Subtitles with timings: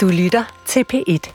[0.00, 1.32] Du lytter til P1.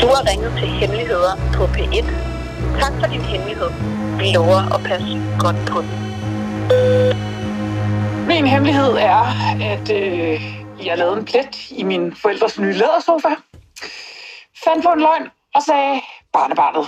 [0.00, 2.06] Du har ringet til Hemmeligheder på P1.
[2.80, 3.70] Tak for din hemmelighed.
[4.18, 5.92] Vi lover at passe godt på den.
[8.26, 9.24] Min hemmelighed er,
[9.62, 10.42] at øh,
[10.86, 13.34] jeg lavede en plet i min forældres nye lædersofa.
[14.64, 16.00] Fandt på en løgn og sagde
[16.32, 16.86] barnebarnet.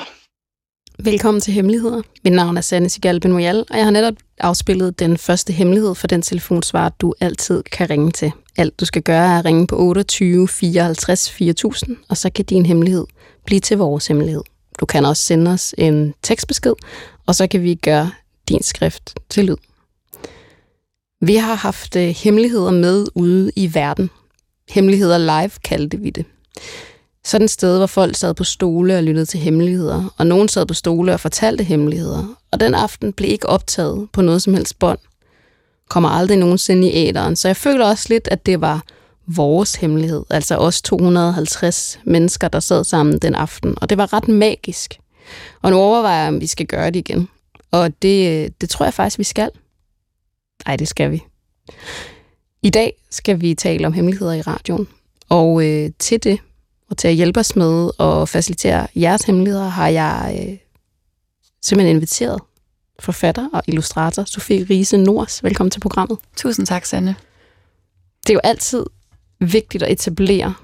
[0.99, 2.03] Velkommen til Hemmeligheder.
[2.25, 6.07] Mit navn er Sanne Sigal Benoyal, og jeg har netop afspillet den første hemmelighed for
[6.07, 8.33] den telefonsvar, du altid kan ringe til.
[8.57, 12.67] Alt du skal gøre er at ringe på 28 54 4000, og så kan din
[12.67, 13.07] hemmelighed
[13.47, 14.43] blive til vores hemmelighed.
[14.81, 16.75] Du kan også sende os en tekstbesked,
[17.27, 18.11] og så kan vi gøre
[18.49, 19.57] din skrift til lyd.
[21.21, 24.11] Vi har haft øh, hemmeligheder med ude i verden.
[24.69, 26.25] Hemmeligheder live kaldte vi det.
[27.25, 30.67] Sådan et sted, hvor folk sad på stole og lyttede til hemmeligheder, og nogen sad
[30.67, 34.79] på stole og fortalte hemmeligheder, og den aften blev ikke optaget på noget som helst
[34.79, 34.99] bånd.
[35.89, 38.85] Kommer aldrig nogensinde i æderen, så jeg føler også lidt, at det var
[39.27, 44.29] vores hemmelighed, altså os 250 mennesker, der sad sammen den aften, og det var ret
[44.29, 44.99] magisk.
[45.63, 47.29] Og nu overvejer jeg, om vi skal gøre det igen.
[47.71, 49.51] Og det, det tror jeg faktisk, vi skal.
[50.67, 51.23] Nej, det skal vi.
[52.63, 54.89] I dag skal vi tale om hemmeligheder i radioen,
[55.29, 56.39] og øh, til det
[56.93, 60.57] og til at hjælpe os med at facilitere jeres hemmeligheder, har jeg øh,
[61.63, 62.41] simpelthen inviteret
[63.01, 65.45] forfatter og illustrator Sofie Riese Nors.
[65.45, 66.19] Velkommen til programmet.
[66.37, 67.17] Tusind tak, Sanne.
[68.27, 68.87] Det er jo altid
[69.41, 70.55] vigtigt at etablere,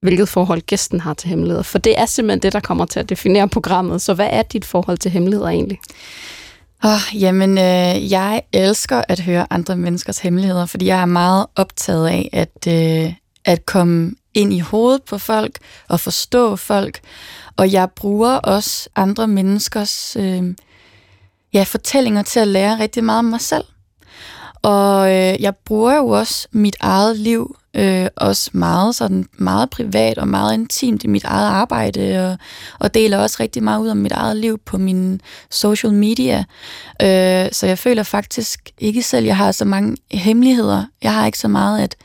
[0.00, 3.08] hvilket forhold gæsten har til hemmeligheder, for det er simpelthen det, der kommer til at
[3.08, 4.02] definere programmet.
[4.02, 5.78] Så hvad er dit forhold til hemmeligheder egentlig?
[6.84, 12.08] Oh, jamen, øh, jeg elsker at høre andre menneskers hemmeligheder, fordi jeg er meget optaget
[12.08, 13.14] af at, øh,
[13.44, 17.00] at komme ind i hovedet på folk og forstå folk.
[17.56, 20.54] Og jeg bruger også andre menneskers øh,
[21.52, 23.64] ja, fortællinger til at lære rigtig meget om mig selv.
[24.62, 30.18] Og øh, jeg bruger jo også mit eget liv øh, også meget sådan meget privat
[30.18, 32.38] og meget intimt i mit eget arbejde og,
[32.78, 36.44] og deler også rigtig meget ud af mit eget liv på min social media.
[37.02, 40.84] Øh, så jeg føler faktisk ikke selv, jeg har så mange hemmeligheder.
[41.02, 41.96] Jeg har ikke så meget at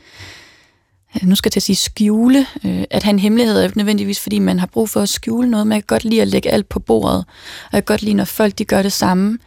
[1.22, 3.76] Øh, nu skal jeg til at sige skjule, øh, at have en hemmelighed er ikke
[3.76, 6.28] nødvendigvis, fordi man har brug for at skjule noget, men jeg kan godt lide at
[6.28, 7.24] lægge alt på bordet,
[7.64, 9.38] og jeg kan godt lide, når folk de gør det samme.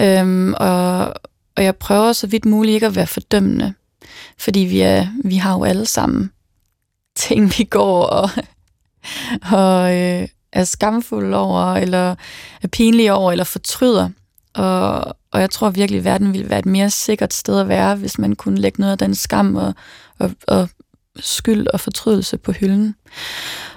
[0.00, 1.14] Øhm, og,
[1.56, 3.74] og jeg prøver så vidt muligt ikke at være fordømmende,
[4.38, 6.30] fordi vi, er, vi har jo alle sammen
[7.16, 8.30] ting, vi går og,
[9.58, 12.14] og øh, er skamfulde over, eller
[12.62, 14.10] er pinlige over, eller fortryder.
[14.54, 17.96] Og, og jeg tror virkelig, at verden ville være et mere sikkert sted at være,
[17.96, 19.74] hvis man kunne lægge noget af den skam og,
[20.18, 20.68] og, og
[21.20, 22.94] skyld og fortrydelse på hylden.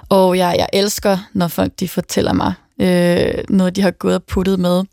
[0.10, 4.24] Og jeg, jeg elsker, når folk de fortæller mig øh, noget, de har gået og
[4.24, 4.84] puttet med.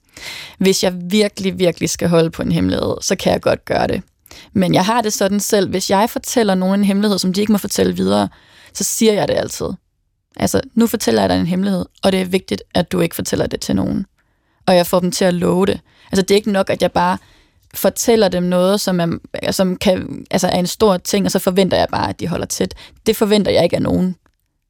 [0.58, 4.02] Hvis jeg virkelig, virkelig skal holde på en hemmelighed, så kan jeg godt gøre det.
[4.52, 7.52] Men jeg har det sådan selv, hvis jeg fortæller nogen en hemmelighed, som de ikke
[7.52, 8.28] må fortælle videre,
[8.72, 9.66] så siger jeg det altid.
[10.36, 13.46] Altså, nu fortæller jeg dig en hemmelighed, og det er vigtigt, at du ikke fortæller
[13.46, 14.06] det til nogen.
[14.66, 15.80] Og jeg får dem til at love det.
[16.12, 17.18] Altså, det er ikke nok, at jeg bare
[17.74, 21.76] fortæller dem noget, som, er, som kan, altså er en stor ting, og så forventer
[21.76, 22.74] jeg bare, at de holder tæt.
[23.06, 24.16] Det forventer jeg ikke af nogen.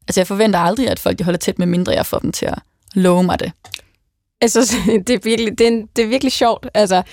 [0.07, 2.45] Altså, jeg forventer aldrig, at folk de holder tæt, med mindre jeg får dem til
[2.45, 2.59] at
[2.93, 3.51] love mig det.
[4.41, 4.75] Altså,
[5.07, 6.67] det er virkelig, det er, det er virkelig sjovt.
[6.73, 7.03] Altså,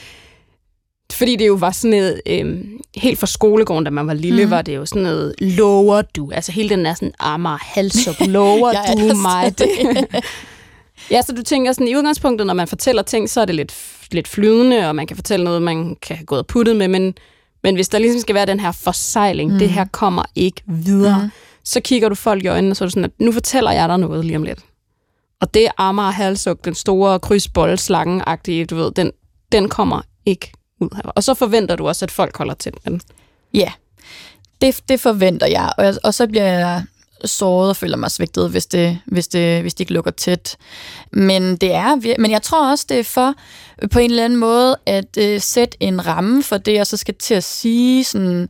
[1.13, 4.51] fordi det jo var sådan noget, øhm, helt fra skolegården, da man var lille, mm.
[4.51, 6.31] var det jo sådan noget, lover du?
[6.35, 10.07] Altså hele den der sådan, armer halsup, lover du mig det?
[11.11, 13.73] ja, så du tænker sådan, i udgangspunktet, når man fortæller ting, så er det lidt,
[14.15, 17.15] lidt flydende, og man kan fortælle noget, man kan have gået og puttet med, men,
[17.63, 19.59] men hvis der ligesom skal være den her forsejling, mm.
[19.59, 21.31] det her kommer ikke videre, mm.
[21.65, 23.89] så kigger du folk i øjnene, og så er du sådan, at nu fortæller jeg
[23.89, 24.59] dig noget lige om lidt.
[25.41, 29.13] Og det Amager Halsuk, den store krydsboldslangen-agtige, du ved, den,
[29.53, 31.03] den kommer ikke ud her.
[31.03, 33.01] Og så forventer du også, at folk holder til den.
[33.55, 33.73] Ja,
[34.61, 35.73] det, det forventer jeg.
[35.79, 36.85] Og, og så bliver jeg
[37.25, 40.57] såret og føler mig svigtet, hvis det, hvis det, hvis det ikke lukker tæt.
[41.13, 43.35] Men, det er, men jeg tror også, det er for
[43.93, 47.15] på en eller anden måde at øh, sætte en ramme for det, og så skal
[47.15, 48.49] til at sige sådan,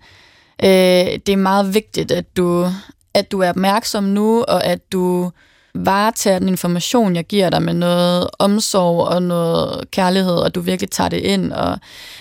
[0.63, 2.67] øh, det er meget vigtigt, at du,
[3.15, 5.31] at du er opmærksom nu, og at du
[5.75, 10.91] varetager den information, jeg giver dig med noget omsorg og noget kærlighed, og du virkelig
[10.91, 11.53] tager det ind.
[11.53, 11.79] Og,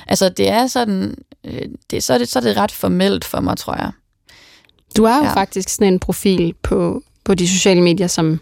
[0.08, 1.62] altså, det er sådan, øh,
[1.92, 3.92] det, så, er det, så er det ret formelt for mig, tror jeg.
[4.98, 5.34] Du har jo ja.
[5.34, 8.40] faktisk sådan en profil på, på de sociale medier, som,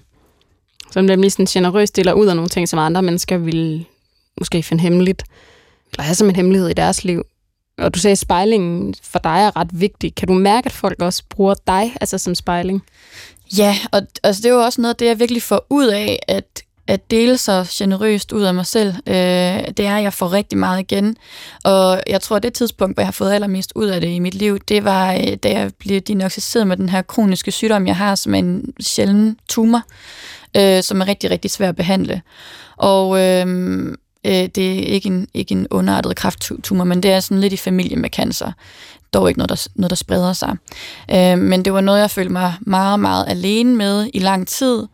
[0.92, 3.86] som nemlig sådan generøst deler ud af nogle ting, som andre mennesker vil
[4.40, 5.24] måske finde hemmeligt,
[5.92, 7.24] eller have som en hemmelighed i deres liv.
[7.78, 10.16] Og du sagde, at spejlingen for dig er ret vigtig.
[10.16, 12.84] Kan du mærke, at folk også bruger dig altså som spejling?
[13.58, 16.64] Ja, og altså, det er jo også noget, det jeg virkelig får ud af, at
[16.88, 19.16] at dele så generøst ud af mig selv, øh,
[19.78, 21.18] det er, at jeg får rigtig meget igen.
[21.64, 24.20] Og jeg tror, at det tidspunkt, hvor jeg har fået allermest ud af det i
[24.20, 27.96] mit liv, det var, øh, da jeg blev diagnostiseret med den her kroniske sygdom, jeg
[27.96, 29.82] har, som er en sjælden tumor,
[30.58, 32.22] øh, som er rigtig, rigtig svær at behandle.
[32.78, 33.48] Og øh,
[34.26, 37.58] øh, det er ikke en, ikke en underartet krafttumor, men det er sådan lidt i
[37.58, 38.52] familie med cancer.
[39.14, 40.56] Dog ikke noget, der, noget, der spreder sig.
[41.12, 44.88] Øh, men det var noget, jeg følte mig meget, meget alene med i lang tid,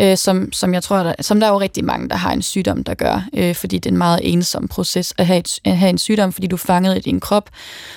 [0.00, 2.42] øh, som, som jeg tror, der, som der er jo rigtig mange, der har en
[2.42, 5.76] sygdom, der gør, øh, fordi det er en meget ensom proces at have, et, at
[5.76, 7.50] have en sygdom, fordi du er fanget i din krop,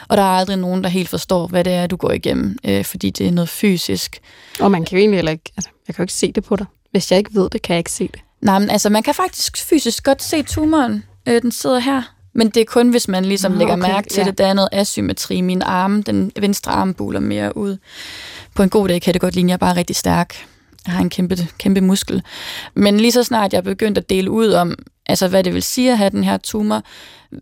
[0.08, 2.86] og der er aldrig nogen, der helt forstår, hvad det er, du går igennem, øh,
[2.86, 4.20] fordi det er noget fysisk.
[4.60, 6.56] Og man kan jo egentlig heller ikke, altså, jeg kan jo ikke se det på
[6.56, 6.66] dig.
[6.92, 8.22] Hvis jeg ikke ved det, kan jeg ikke se det.
[8.42, 11.04] Nej, men altså, man kan faktisk fysisk godt se tumoren.
[11.28, 12.02] Øh, den sidder her.
[12.36, 14.26] Men det er kun, hvis man ligesom Nå, lægger okay, mærke til ja.
[14.26, 14.38] det.
[14.38, 15.42] Der er noget asymmetri.
[15.42, 17.78] Min arm, den venstre arm buler mere ud.
[18.56, 20.36] På en god dag kan det godt ligne, at jeg er bare rigtig stærk.
[20.86, 22.24] Har en kæmpe, kæmpe muskel.
[22.74, 24.76] Men lige så snart jeg begyndte at dele ud om,
[25.06, 26.84] altså hvad det vil sige at have den her tumor,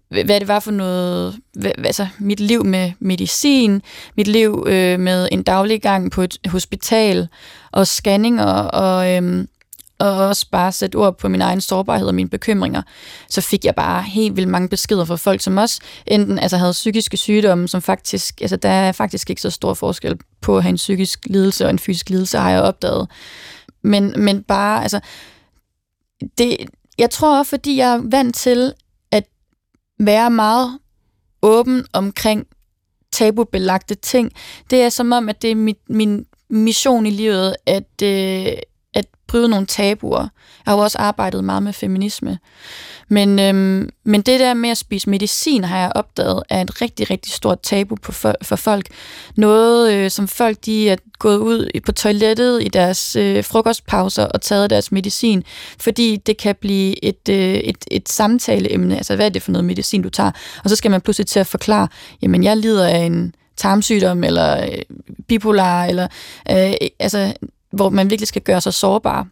[0.10, 3.82] hvad det var for noget, hvad, altså mit liv med medicin,
[4.18, 7.28] mit liv øh, med en daglig gang på et hospital,
[7.72, 9.46] og scanninger, og, øh,
[10.02, 12.82] og også bare sætte ord på min egen sårbarhed og mine bekymringer,
[13.30, 16.72] så fik jeg bare helt vildt mange beskeder fra folk, som også enten altså, havde
[16.72, 20.70] psykiske sygdomme, som faktisk, altså der er faktisk ikke så stor forskel på at have
[20.70, 23.10] en psykisk lidelse og en fysisk lidelse, har jeg opdaget.
[23.84, 25.00] Men, men bare, altså,
[26.38, 26.58] det,
[26.98, 28.74] jeg tror også, fordi jeg er vant til
[29.12, 29.24] at
[30.00, 30.80] være meget
[31.42, 32.48] åben omkring
[33.12, 34.32] tabubelagte ting,
[34.70, 38.54] det er som om, at det er mit, min mission i livet, at, øh,
[39.32, 40.20] bryde nogle tabuer.
[40.20, 42.38] Jeg har jo også arbejdet meget med feminisme.
[43.08, 47.12] Men, øhm, men det der med at spise medicin, har jeg opdaget, er et rigtig,
[47.12, 48.88] rigtig stort tabu på for, for folk.
[49.36, 54.42] Noget, øh, som folk de er gået ud på toilettet i deres øh, frokostpauser og
[54.42, 55.44] taget deres medicin,
[55.80, 58.98] fordi det kan blive et, øh, et, et samtaleemne.
[58.98, 60.32] Altså, hvad er det for noget medicin, du tager?
[60.64, 61.88] Og så skal man pludselig til at forklare,
[62.22, 64.82] jamen, jeg lider af en tarmsygdom, eller øh,
[65.28, 66.08] bipolar, eller
[66.52, 67.34] øh, altså
[67.72, 69.28] hvor man virkelig skal gøre sig sårbar.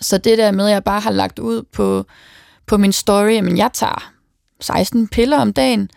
[0.00, 2.04] Så det der med, at jeg bare har lagt ud på,
[2.66, 4.12] på min story, at jeg tager
[4.60, 5.90] 16 piller om dagen,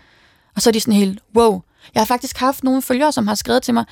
[0.56, 1.62] og så er de sådan helt, wow.
[1.96, 3.86] Jeg har faktisk haft nogle følgere, som har skrevet til mig,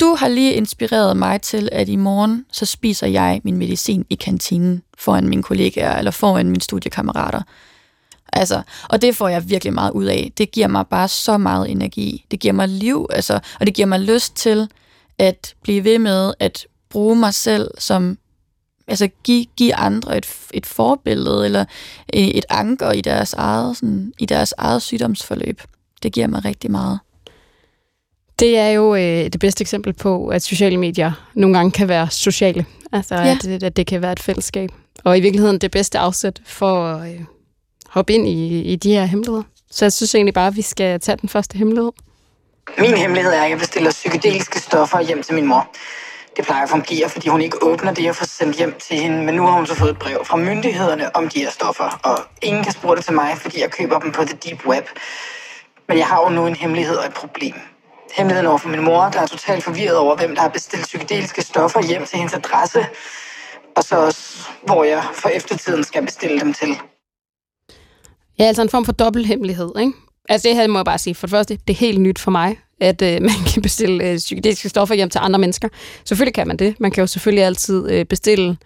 [0.00, 4.14] du har lige inspireret mig til, at i morgen, så spiser jeg min medicin i
[4.14, 7.42] kantinen foran mine kollegaer, eller foran mine studiekammerater.
[8.32, 10.32] Altså, og det får jeg virkelig meget ud af.
[10.38, 12.26] Det giver mig bare så meget energi.
[12.30, 14.68] Det giver mig liv, altså, og det giver mig lyst til
[15.18, 18.18] at blive ved med at bruge mig selv som,
[18.88, 21.64] altså give, give andre et, et forbillede, eller
[22.14, 25.60] øh, et anker i deres eget, sådan, i deres eget sygdomsforløb.
[26.02, 26.98] Det giver mig rigtig meget.
[28.38, 32.10] Det er jo øh, det bedste eksempel på, at sociale medier nogle gange kan være
[32.10, 32.66] sociale.
[32.92, 33.38] Altså, ja.
[33.44, 34.70] at, at det kan være et fællesskab.
[35.04, 37.20] Og i virkeligheden det bedste afsæt for at øh,
[37.88, 39.42] hoppe ind i, i de her hemmeligheder.
[39.70, 41.90] Så jeg synes egentlig bare, at vi skal tage den første hemmelighed.
[42.78, 45.68] Min hemmelighed er, at jeg bestiller psykedeliske stoffer hjem til min mor
[46.36, 49.24] det plejer at fungere, fordi hun ikke åbner det, jeg får sendt hjem til hende.
[49.24, 52.18] Men nu har hun så fået et brev fra myndighederne om de her stoffer, og
[52.42, 54.86] ingen kan spore det til mig, fordi jeg køber dem på The Deep Web.
[55.88, 57.54] Men jeg har jo nu en hemmelighed og et problem.
[58.16, 61.42] Hemmeligheden over for min mor, der er totalt forvirret over, hvem der har bestilt psykedeliske
[61.42, 62.86] stoffer hjem til hendes adresse,
[63.76, 66.76] og så også, hvor jeg for eftertiden skal bestille dem til.
[68.38, 69.92] Ja, altså en form for dobbelt hemmelighed, ikke?
[70.28, 71.14] Altså det her må jeg bare sige.
[71.14, 74.16] For det første, det er helt nyt for mig at øh, man kan bestille øh,
[74.16, 75.68] psykedeliske stoffer hjem til andre mennesker.
[76.04, 76.80] Selvfølgelig kan man det.
[76.80, 78.56] Man kan jo selvfølgelig altid øh, bestille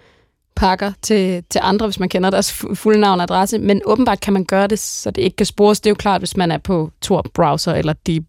[0.56, 4.32] pakker til, til andre, hvis man kender deres fulde navn og adresse, men åbenbart kan
[4.32, 5.80] man gøre det, så det ikke kan spores.
[5.80, 8.24] Det er jo klart, hvis man er på Tor-browser eller Deep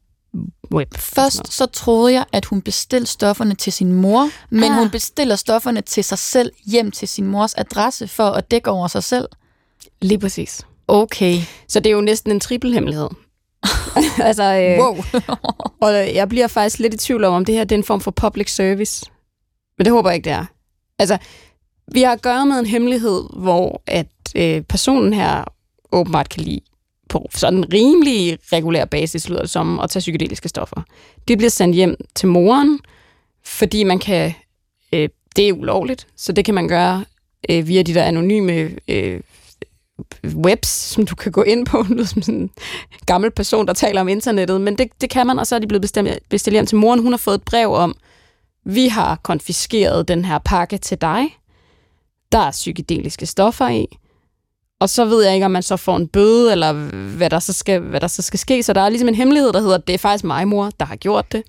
[0.71, 0.97] Web.
[0.97, 4.79] Først så troede jeg, at hun bestilte stofferne til sin mor, men ah.
[4.79, 8.87] hun bestiller stofferne til sig selv hjem til sin mors adresse for at dække over
[8.87, 9.27] sig selv.
[10.01, 10.61] Lige præcis.
[10.87, 11.39] Okay.
[11.67, 13.09] Så det er jo næsten en trippelhemmelighed.
[14.27, 14.95] altså, øh, wow.
[15.87, 18.01] og jeg bliver faktisk lidt i tvivl om, om det her det er en form
[18.01, 19.05] for public service.
[19.77, 20.45] Men det håber jeg ikke, det er.
[20.99, 21.17] Altså,
[21.93, 25.43] vi har at gøre med en hemmelighed, hvor at øh, personen her
[25.91, 26.61] åbenbart kan lide
[27.09, 30.81] på sådan en rimelig regulær basis, lyder det som, at tage psykedeliske stoffer.
[31.27, 32.79] Det bliver sendt hjem til moren,
[33.45, 34.33] fordi man kan,
[34.93, 37.05] øh, det er ulovligt, så det kan man gøre
[37.49, 39.21] øh, via de der anonyme øh,
[40.35, 42.49] webs, som du kan gå ind på, nu som sådan en
[43.05, 45.67] gammel person, der taler om internettet, men det, det kan man, og så er de
[45.67, 47.01] blevet bestemt, bestilt hjem til moren.
[47.01, 47.95] Hun har fået et brev om,
[48.65, 51.37] vi har konfiskeret den her pakke til dig.
[52.31, 53.87] Der er psykedeliske stoffer i.
[54.79, 56.73] Og så ved jeg ikke, om man så får en bøde, eller
[57.17, 58.63] hvad der så skal, hvad der så skal ske.
[58.63, 60.95] Så der er ligesom en hemmelighed, der hedder, det er faktisk mig, mor, der har
[60.95, 61.43] gjort det.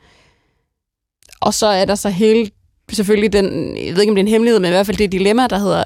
[1.41, 2.51] Og så er der så hele
[2.93, 5.13] selvfølgelig den, jeg ved ikke om det er en hemmelighed, men i hvert fald det
[5.13, 5.85] dilemma, der hedder,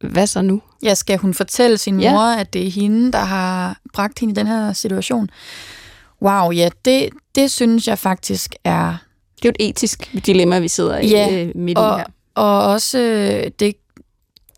[0.00, 0.62] hvad så nu?
[0.82, 2.12] Ja, skal hun fortælle sin Ja.
[2.12, 5.28] mor, at det er hende, der har bragt hende i den her situation?
[6.22, 8.96] Wow, ja, det, det synes jeg faktisk er...
[9.36, 12.04] Det er jo et etisk dilemma, vi sidder i Ja, øh, midt i og, her.
[12.34, 13.74] og også, øh, det,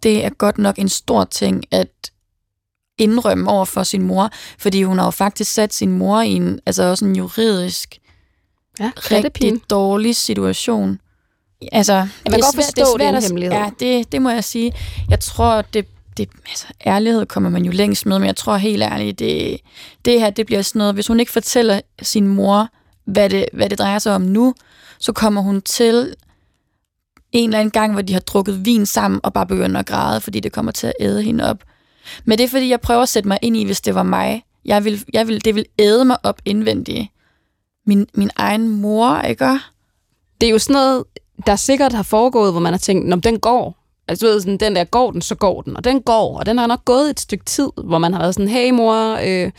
[0.03, 1.89] det er godt nok en stor ting at
[2.99, 6.61] indrømme over for sin mor, fordi hun har jo faktisk sat sin mor i en,
[6.67, 7.99] altså også en juridisk
[8.81, 11.01] Ja, rigtig dårlig situation.
[11.73, 13.59] Altså, jeg kan godt forstå, det er en hemmelighed.
[13.59, 14.73] Ja, det, det må jeg sige.
[15.11, 15.87] Jeg tror, det,
[16.17, 19.61] det altså, ærlighed kommer man jo længst med, men jeg tror helt ærligt, det,
[20.05, 22.69] det her, det bliver sådan noget, hvis hun ikke fortæller sin mor,
[23.05, 24.55] hvad det, hvad det drejer sig om nu,
[24.99, 26.15] så kommer hun til
[27.33, 30.21] en eller anden gang, hvor de har drukket vin sammen og bare begynder at græde,
[30.21, 31.65] fordi det kommer til at æde hende op.
[32.25, 34.45] Men det er fordi, jeg prøver at sætte mig ind i, hvis det var mig.
[34.65, 37.09] Jeg vil, jeg vil, det vil æde mig op indvendigt.
[37.87, 39.59] Min, min egen mor, ikke?
[40.41, 41.05] Det er jo sådan noget,
[41.47, 43.77] der sikkert har foregået, hvor man har tænkt, om den går.
[44.09, 46.47] Altså, du ved, sådan, den der går den, så går den, og den går, og
[46.47, 49.51] den har nok gået et stykke tid, hvor man har været sådan, hey mor, øh,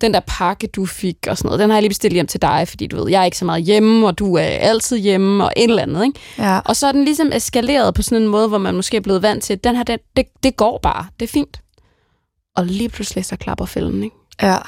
[0.00, 2.42] den der pakke, du fik, og sådan noget, den har jeg lige bestilt hjem til
[2.42, 5.44] dig, fordi du ved, jeg er ikke så meget hjemme, og du er altid hjemme,
[5.44, 6.20] og et eller andet, ikke?
[6.38, 6.60] Ja.
[6.64, 9.22] Og så er den ligesom eskaleret på sådan en måde, hvor man måske er blevet
[9.22, 11.60] vant til, at den her, den, det, det går bare, det er fint.
[12.56, 14.16] Og lige pludselig så klapper fælden, ikke?
[14.42, 14.58] Ja.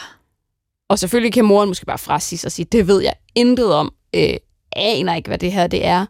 [0.89, 3.93] Og selvfølgelig kan moren måske bare frasige sig og sige, det ved jeg intet om,
[4.15, 4.35] øh,
[4.77, 6.07] aner ikke, hvad det her det er.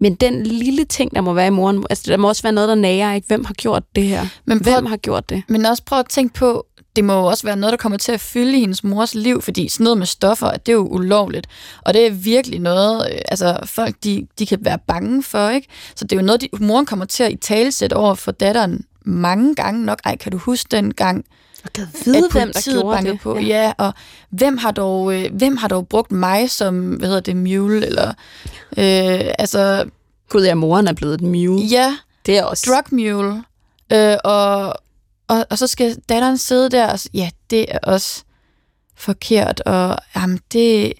[0.00, 2.68] Men den lille ting, der må være i moren, altså der må også være noget,
[2.68, 3.26] der nager, ikke?
[3.26, 4.26] Hvem har gjort det her?
[4.44, 5.42] Men, prøv, Hvem har gjort det?
[5.48, 8.12] men også prøv at tænke på, det må jo også være noget, der kommer til
[8.12, 11.46] at fylde i hendes mors liv, fordi sådan noget med stoffer, det er jo ulovligt.
[11.82, 15.68] Og det er virkelig noget, øh, altså folk, de, de kan være bange for, ikke?
[15.96, 18.84] Så det er jo noget, de, moren kommer til at i talesætte over for datteren
[19.04, 20.00] mange gange nok.
[20.04, 21.24] Ej, kan du huske den gang,
[21.66, 23.38] Jeg kan vide, at politiet bankede på?
[23.38, 23.42] Ja.
[23.42, 23.94] ja, og
[24.30, 28.08] hvem har, dog, øh, hvem har dog brugt mig som, hvad hedder det, mule, eller,
[28.78, 29.84] øh, altså,
[30.28, 31.62] Gud, ja, moren er blevet et mule.
[31.62, 31.96] ja,
[32.26, 32.70] Det er også...
[32.70, 33.42] drug mule,
[33.92, 34.74] øh, og,
[35.28, 38.22] og, og så skal datteren sidde der og ja, det er også
[38.96, 40.92] forkert, og jamen, det...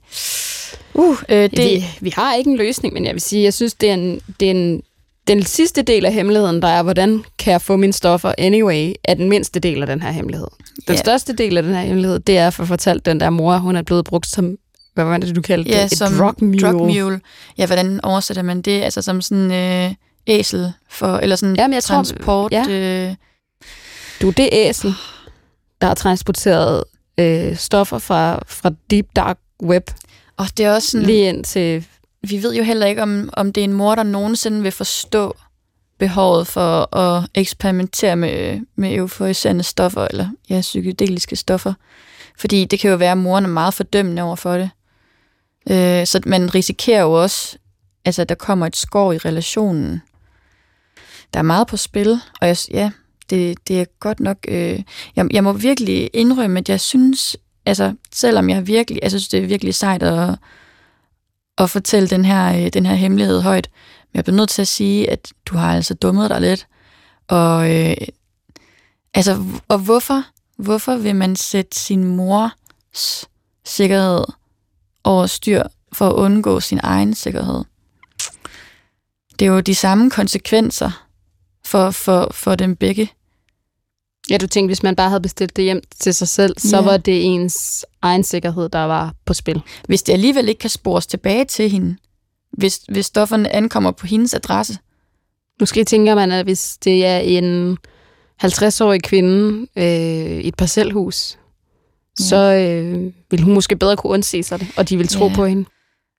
[0.95, 3.75] Uh, øh, det, Vi, vi har ikke en løsning, men jeg vil sige, jeg synes,
[3.75, 4.83] det er, en, det er en,
[5.29, 9.15] den sidste del af hemmeligheden, der er, hvordan kan jeg få mine stoffer anyway, er
[9.15, 10.47] den mindste del af den her hemmelighed.
[10.87, 11.01] Den Ja.
[11.01, 13.83] største del af den her hemmelighed, det er at fortælle den der mor, hun er
[13.83, 14.57] blevet brugt som,
[14.95, 15.93] hvad var det, du kaldte ja, det?
[15.93, 16.59] Et som drug mule.
[16.61, 17.21] drug mule.
[17.59, 18.83] Ja, hvordan oversætter man det?
[18.83, 19.95] Altså som sådan øh,
[20.27, 22.53] æsel for, eller sådan Jamen, jeg tror- transport.
[22.53, 22.65] ja.
[22.69, 23.15] øh,
[24.23, 24.95] Du det æsel,
[25.81, 26.85] der har transporteret
[27.21, 29.91] øh, stoffer fra, fra deep dark web
[30.37, 31.87] og det er også sådan, lige ind til
[32.23, 35.37] vi ved jo heller ikke, om, om det er en mor, der nogensinde vil forstå
[35.99, 41.75] behovet for at eksperimentere med, med euforiserende stoffer, eller ja, psykedeliske stoffer.
[42.39, 44.71] Fordi det kan jo være, at moren er meget fordømmende over for det.
[45.71, 47.59] Øh, så man risikerer jo også,
[48.05, 50.03] altså, at der kommer et skår i relationen.
[51.35, 52.91] Der er meget på spil, og jeg, ja,
[53.31, 54.37] det, det er godt nok...
[54.49, 54.83] Øh,
[55.17, 59.43] jeg, jeg må virkelig indrømme, at jeg synes, altså, selvom jeg virkelig, jeg synes, det
[59.43, 60.39] er virkelig sejt at,
[61.59, 63.71] at fortælle den her, øh, den her hemmelighed højt.
[64.13, 66.67] Men jeg bliver nødt til at sige, at du har altså dummet dig lidt.
[67.29, 67.97] Og, øh,
[69.15, 70.25] altså, og hvorfor?
[70.57, 73.29] Hvorfor vil man sætte sin mors
[73.65, 74.25] sikkerhed
[75.05, 77.65] over styr for at undgå sin egen sikkerhed?
[79.39, 81.07] Det er jo de samme konsekvenser
[81.67, 83.13] for, for, for dem begge.
[84.31, 86.83] Ja, du tænkte, hvis man bare havde bestilt det hjem til sig selv, så Ja.
[86.83, 89.61] var det ens egen sikkerhed, der var på spil.
[89.89, 91.97] Hvis det alligevel ikke kan spores tilbage til hende,
[92.53, 94.79] hvis, hvis stofferne ankommer på hendes adresse,
[95.61, 97.77] Måske tænker man, at hvis det er en
[98.45, 99.85] 50-årig kvinde øh,
[100.41, 101.39] i et parcelhus,
[102.21, 102.25] Ja.
[102.25, 105.35] så øh, vil hun måske bedre kunne undse sig det, og de vil tro Ja.
[105.35, 105.65] på hende.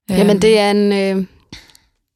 [0.09, 0.91] Jamen, det er en...
[0.91, 1.25] Øh,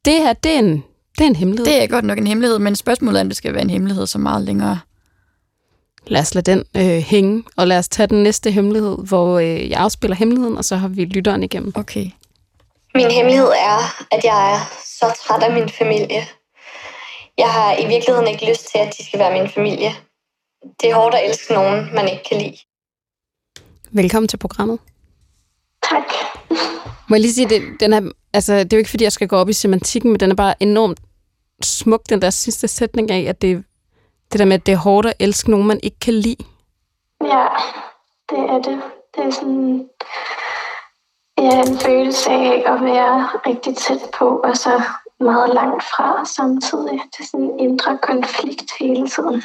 [0.04, 0.82] det her, det er en,
[1.18, 1.66] det er en hemmelighed.
[1.66, 4.06] Det er godt nok en hemmelighed, men spørgsmålet er, om det skal være en hemmelighed
[4.06, 4.78] så meget længere.
[6.06, 9.70] Lad os lade den øh, hænge, og lad os tage den næste hemmelighed, hvor øh,
[9.70, 11.72] jeg afspiller hemmeligheden, og så har vi lytteren igennem.
[11.74, 12.06] Okay.
[12.94, 16.26] Min hemmelighed er, at jeg er så træt af min familie.
[17.38, 19.90] Jeg har i virkeligheden ikke lyst til, at de skal være min familie.
[20.80, 22.56] Det er hårdt at elske nogen, man ikke kan lide.
[23.90, 24.78] Velkommen til programmet.
[25.90, 26.02] Tak.
[27.08, 29.28] Må jeg lige sige, det, den er, altså, det er jo ikke, fordi jeg skal
[29.28, 31.00] gå op i semantikken, men den er bare enormt
[31.62, 33.64] smuk, den der sidste sætning af, at det,
[34.32, 36.44] det der med, at det er hårdt at elske nogen, man ikke kan lide.
[37.20, 37.46] Ja,
[38.30, 38.80] det er det.
[39.16, 39.88] Det er sådan
[41.38, 44.82] ja, en følelse af at være rigtig tæt på, og så
[45.20, 46.92] meget langt fra samtidig.
[46.92, 49.42] Det er sådan en indre konflikt hele tiden.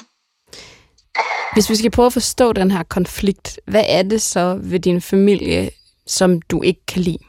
[1.53, 5.01] Hvis vi skal prøve at forstå den her konflikt, hvad er det så ved din
[5.01, 5.69] familie,
[6.07, 7.19] som du ikke kan lide?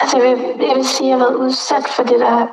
[0.00, 2.46] Altså, jeg vil, jeg vil sige, at jeg har været udsat for det, der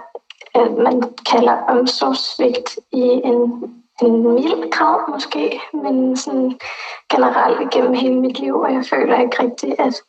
[0.83, 3.63] man kalder omsorgssvigt i en,
[4.01, 6.59] en mild grad måske, men sådan
[7.11, 10.01] generelt igennem hele mit liv, og jeg føler ikke rigtigt, at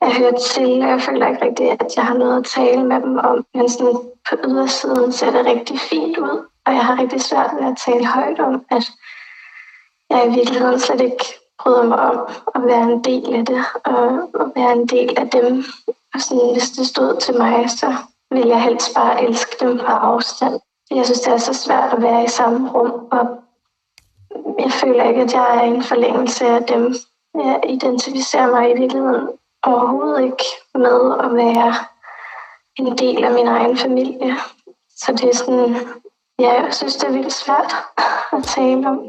[0.00, 3.00] jeg hører til, og jeg føler ikke rigtigt, at jeg har noget at tale med
[3.00, 3.98] dem om, men sådan
[4.30, 8.06] på ydersiden ser det rigtig fint ud, og jeg har rigtig svært ved at tale
[8.06, 8.84] højt om, at
[10.10, 11.24] jeg i virkeligheden slet ikke
[11.62, 15.30] bryder mig om at være en del af det, og at være en del af
[15.30, 15.64] dem.
[16.14, 17.94] Og sådan, hvis det stod til mig, så
[18.30, 20.60] ville jeg helst bare elske dem på afstand.
[20.90, 23.26] Jeg synes, det er så svært at være i samme rum, og
[24.58, 26.94] jeg føler ikke, at jeg er en forlængelse af dem.
[27.34, 29.28] Jeg identificerer mig i virkeligheden
[29.62, 31.74] overhovedet ikke med at være
[32.78, 34.36] en del af min egen familie.
[34.96, 35.76] Så det er sådan,
[36.38, 37.74] ja, jeg synes, det er virkelig svært
[38.32, 39.00] at tale om.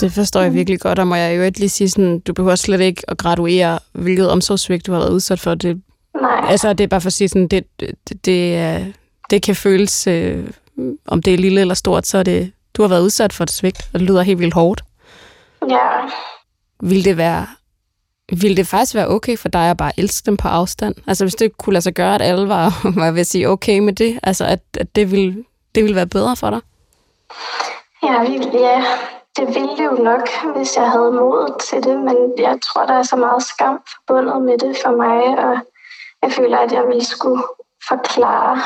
[0.00, 2.56] Det forstår jeg virkelig godt, og må jeg jo ikke lige sige sådan, du behøver
[2.56, 5.54] slet ikke at graduere, hvilket omsorgsvigt du har været udsat for.
[5.54, 5.82] Det,
[6.20, 6.50] Nej.
[6.50, 8.94] Altså, det er bare for at sige sådan, det, det, det,
[9.30, 10.50] det kan føles, øh,
[11.06, 13.50] om det er lille eller stort, så er det, du har været udsat for et
[13.50, 14.84] svigt, og det lyder helt vildt hårdt.
[15.70, 15.88] Ja.
[16.82, 17.46] Vil det være,
[18.40, 20.94] vil det faktisk være okay for dig at bare elske dem på afstand?
[21.06, 23.78] Altså, hvis det kunne lade sig gøre, at alle var, var ved at sige okay
[23.78, 26.60] med det, altså, at, at det, vil, det vil være bedre for dig?
[28.02, 28.84] Ja, ja,
[29.36, 32.94] det ville det jo nok, hvis jeg havde mod til det, men jeg tror, der
[32.94, 35.58] er så meget skam forbundet med det for mig, og
[36.22, 37.42] jeg føler, at jeg ville skulle
[37.88, 38.58] forklare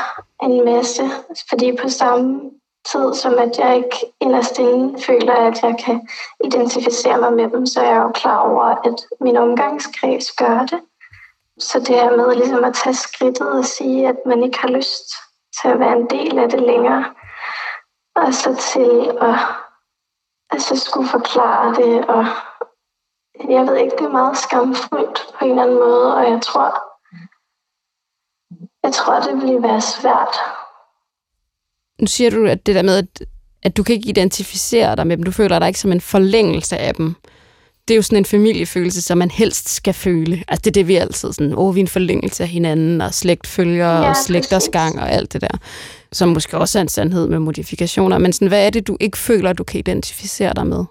[0.43, 1.03] en masse,
[1.49, 2.51] fordi på samme
[2.91, 6.07] tid, som at jeg ikke inderst inde føler, at jeg kan
[6.43, 10.79] identificere mig med dem, så er jeg jo klar over, at min omgangskreds gør det.
[11.59, 15.07] Så det her med ligesom at tage skridtet og sige, at man ikke har lyst
[15.61, 17.05] til at være en del af det længere,
[18.15, 19.35] og så til at
[20.49, 22.25] altså skulle forklare det, og
[23.49, 26.88] jeg ved ikke, det er meget skamfuldt på en eller anden måde, og jeg tror,
[28.83, 30.35] jeg tror, det ville være svært.
[32.01, 33.27] Nu siger du, at det der med, at,
[33.63, 36.77] at du kan ikke identificere dig med dem, du føler dig ikke som en forlængelse
[36.77, 37.15] af dem.
[37.87, 40.43] Det er jo sådan en familiefølelse, som man helst skal føle.
[40.47, 43.13] Altså det er det, vi altid sådan, åh, vi er en forlængelse af hinanden, og
[43.13, 45.57] slægtfølger, ja, og slægters gang, og alt det der.
[46.11, 48.17] Som måske også er en sandhed med modifikationer.
[48.17, 50.85] Men sådan, hvad er det, du ikke føler, du kan identificere dig med?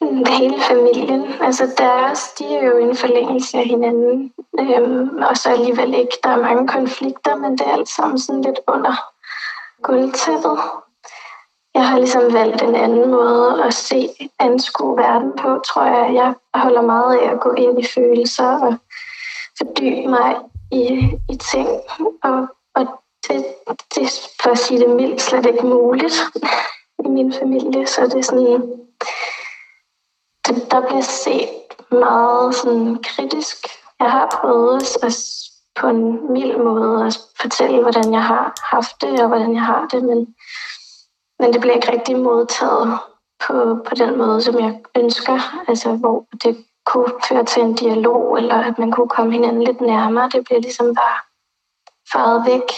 [0.00, 1.26] Hele familien.
[1.40, 4.32] Altså deres, de er jo en forlængelse af hinanden.
[4.60, 6.18] Øhm, og så alligevel ikke.
[6.24, 8.94] Der er mange konflikter, men det er alt sammen sådan lidt under
[9.82, 10.58] guldtæppet.
[11.74, 16.14] Jeg har ligesom valgt en anden måde at se, anskue verden på, tror jeg.
[16.14, 18.74] Jeg holder meget af at gå ind i følelser og
[19.58, 20.36] fordybe mig
[20.72, 20.84] i,
[21.28, 21.68] i ting.
[22.22, 22.86] Og, og
[23.28, 23.46] det,
[23.94, 26.14] det er for at sige det mildt slet ikke muligt
[27.04, 27.86] i min familie.
[27.86, 28.62] Så det er sådan,
[30.46, 31.48] det, der bliver set
[31.90, 33.66] meget sådan kritisk.
[34.00, 35.12] Jeg har prøvet at
[35.76, 39.86] på en mild måde at fortælle, hvordan jeg har haft det, og hvordan jeg har
[39.86, 40.34] det, men,
[41.38, 42.98] men det bliver ikke rigtig modtaget
[43.46, 48.38] på, på den måde, som jeg ønsker, altså hvor det kunne føre til en dialog,
[48.38, 50.28] eller at man kunne komme hinanden lidt nærmere.
[50.28, 51.18] Det bliver ligesom bare
[52.12, 52.68] faret væk.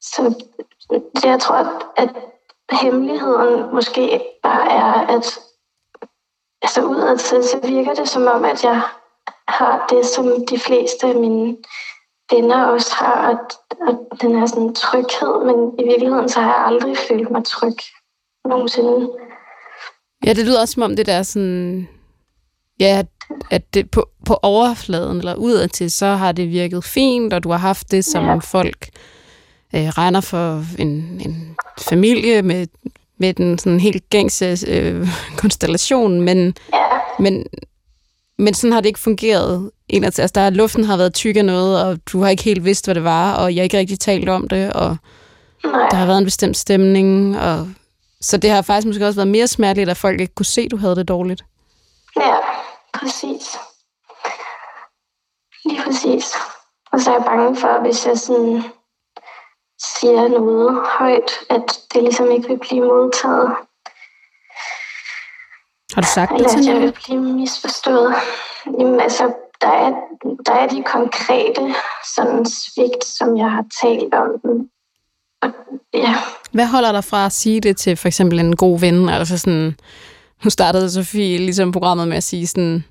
[0.00, 0.44] Så
[1.24, 2.10] jeg tror, at, at
[2.82, 5.40] hemmeligheden måske bare er, at
[6.62, 8.82] altså udadtil, så virker det som om, at jeg
[9.48, 11.56] har det, som de fleste af mine
[12.32, 13.46] venner også har, at,
[13.88, 17.76] at den er sådan tryghed, men i virkeligheden så har jeg aldrig følt mig tryg
[18.44, 19.10] nogensinde.
[20.26, 21.88] Ja, det lyder også som om det der sådan,
[22.80, 23.02] ja,
[23.50, 27.58] at det på, på overfladen eller udadtil, så har det virket fint, og du har
[27.58, 28.34] haft det, som ja.
[28.34, 28.88] folk
[29.74, 32.66] øh, regner for en, en familie med,
[33.20, 36.54] med den sådan helt gængse øh, konstellation, men,
[37.18, 37.46] men,
[38.38, 39.70] men sådan har det ikke fungeret.
[39.88, 42.64] En altså, der er, luften har været tyk af noget, og du har ikke helt
[42.64, 44.96] vidst, hvad det var, og jeg har ikke rigtig talt om det, og
[45.62, 47.68] der har været en bestemt stemning, og
[48.20, 50.70] så det har faktisk måske også været mere smerteligt, at folk ikke kunne se, at
[50.70, 51.44] du havde det dårligt.
[52.16, 52.34] Ja,
[52.94, 53.56] præcis.
[55.64, 56.24] Lige præcis.
[56.92, 58.62] Og så er jeg bange for, hvis jeg sådan
[59.80, 63.50] siger noget højt, at det ligesom ikke vil blive modtaget.
[65.94, 66.82] Har du sagt det til jeg nogen?
[66.82, 68.14] vil blive misforstået.
[68.78, 69.92] Jamen, altså, der er,
[70.46, 71.74] der er de konkrete
[72.16, 74.30] sådan svigt, som jeg har talt om.
[75.42, 75.50] Og,
[75.94, 76.14] ja,
[76.52, 79.08] Hvad holder dig fra at sige det til for eksempel en god ven?
[79.08, 79.76] Altså sådan,
[80.44, 82.84] nu startede Sofie ligesom programmet med at sige sådan,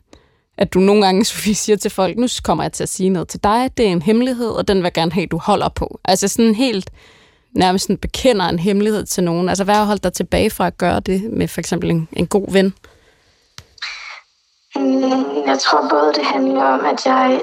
[0.59, 3.27] at du nogle gange, Sofie, siger til folk, nu kommer jeg til at sige noget
[3.27, 5.99] til dig, det er en hemmelighed, og den vil jeg gerne have, du holder på.
[6.05, 6.89] Altså sådan helt
[7.55, 9.49] nærmest sådan bekender en hemmelighed til nogen.
[9.49, 12.27] Altså hvad har holdt dig tilbage fra at gøre det med for eksempel en, en
[12.27, 12.73] god ven?
[14.77, 17.41] Øhm, jeg tror både, det handler om, at jeg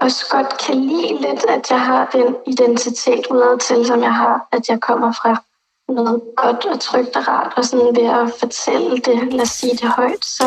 [0.00, 4.48] også godt kan lide lidt, at jeg har den identitet udad til, som jeg har,
[4.52, 5.42] at jeg kommer fra
[5.88, 9.72] noget godt og trygt og rart, og sådan ved at fortælle det, lad os sige
[9.72, 10.44] det højt, så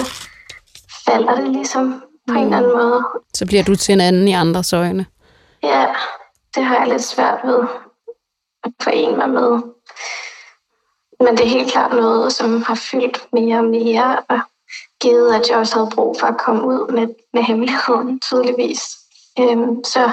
[1.06, 3.04] falder det ligesom på en eller anden måde.
[3.34, 5.06] Så bliver du til en anden i andres øjne.
[5.64, 5.86] Ja,
[6.56, 7.68] det har jeg lidt svært ved
[8.64, 9.62] at forene mig med.
[11.20, 14.40] Men det er helt klart noget, som har fyldt mere og mere, og
[15.02, 18.82] givet, at jeg også havde brug for at komme ud med, med hemmeligheden, tydeligvis.
[19.40, 20.12] Øhm, så,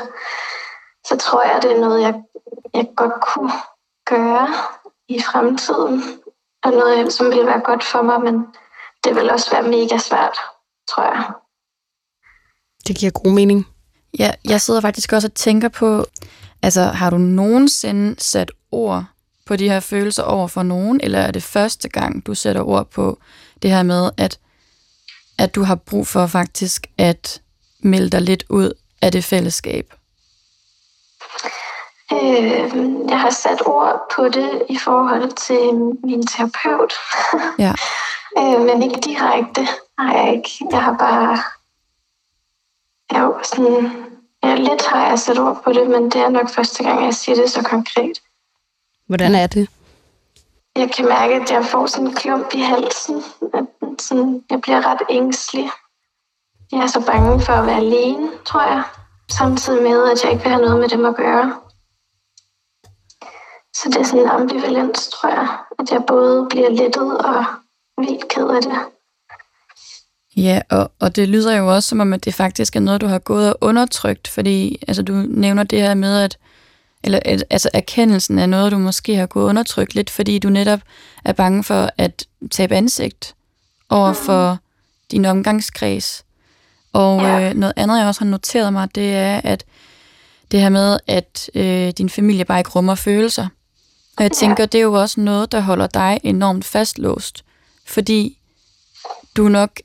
[1.06, 2.22] så tror jeg, det er noget, jeg,
[2.74, 3.52] jeg godt kunne
[4.06, 4.48] gøre
[5.08, 6.02] i fremtiden,
[6.64, 8.46] og noget, som ville være godt for mig, men
[9.04, 10.38] det vil også være mega svært,
[10.88, 11.24] tror jeg.
[12.86, 13.66] Det giver god mening.
[14.18, 16.06] Ja, jeg sidder faktisk også og tænker på,
[16.62, 19.04] altså har du nogensinde sat ord
[19.46, 22.90] på de her følelser over for nogen, eller er det første gang, du sætter ord
[22.90, 23.18] på
[23.62, 24.38] det her med, at,
[25.38, 27.42] at du har brug for faktisk at
[27.80, 29.94] melde dig lidt ud af det fællesskab?
[32.12, 32.76] Øh,
[33.08, 36.92] jeg har sat ord på det i forhold til min terapeut.
[37.58, 37.72] Ja.
[38.38, 39.68] øh, men ikke direkte.
[40.02, 40.50] Nej, jeg ikke.
[40.70, 41.38] Jeg har bare...
[43.10, 43.92] Jeg er jo sådan...
[44.44, 47.14] Ja, lidt har jeg sat ord på det, men det er nok første gang, jeg
[47.14, 48.22] siger det så konkret.
[49.06, 49.70] Hvordan er det?
[50.76, 53.22] Jeg kan mærke, at jeg får sådan en klump i halsen.
[53.54, 53.66] At
[53.98, 55.70] sådan, jeg bliver ret ængstelig.
[56.72, 58.82] Jeg er så bange for at være alene, tror jeg.
[59.30, 61.60] Samtidig med, at jeg ikke vil have noget med dem at gøre.
[63.74, 65.48] Så det er sådan en ambivalens, tror jeg.
[65.78, 67.44] At jeg både bliver lettet og
[67.98, 68.91] vildt ked af det.
[70.36, 73.06] Ja, og, og det lyder jo også som om, at det faktisk er noget, du
[73.06, 76.38] har gået og undertrykt, fordi altså, du nævner det her med, at
[77.04, 77.18] eller
[77.50, 80.80] altså erkendelsen af noget, du måske har gået undertrykt lidt, fordi du netop
[81.24, 83.34] er bange for at tabe ansigt
[83.88, 84.16] over mm.
[84.16, 84.58] for
[85.10, 86.24] din omgangskreds.
[86.92, 87.48] Og ja.
[87.48, 89.64] øh, noget andet, jeg også har noteret mig, det er, at
[90.50, 93.48] det her med, at øh, din familie bare ikke rummer følelser.
[94.16, 94.66] Og jeg tænker, ja.
[94.66, 97.44] det er jo også noget, der holder dig enormt fastlåst,
[97.86, 98.38] fordi
[99.36, 99.80] du nok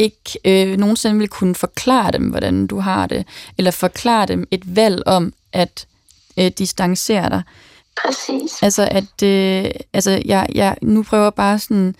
[0.00, 3.26] ikke øh, nogensinde vil kunne forklare dem, hvordan du har det,
[3.58, 5.86] eller forklare dem et valg om at
[6.36, 7.42] øh, distancere dig.
[8.06, 8.62] Præcis.
[8.62, 11.94] Altså, at øh, altså, jeg, jeg nu prøver bare sådan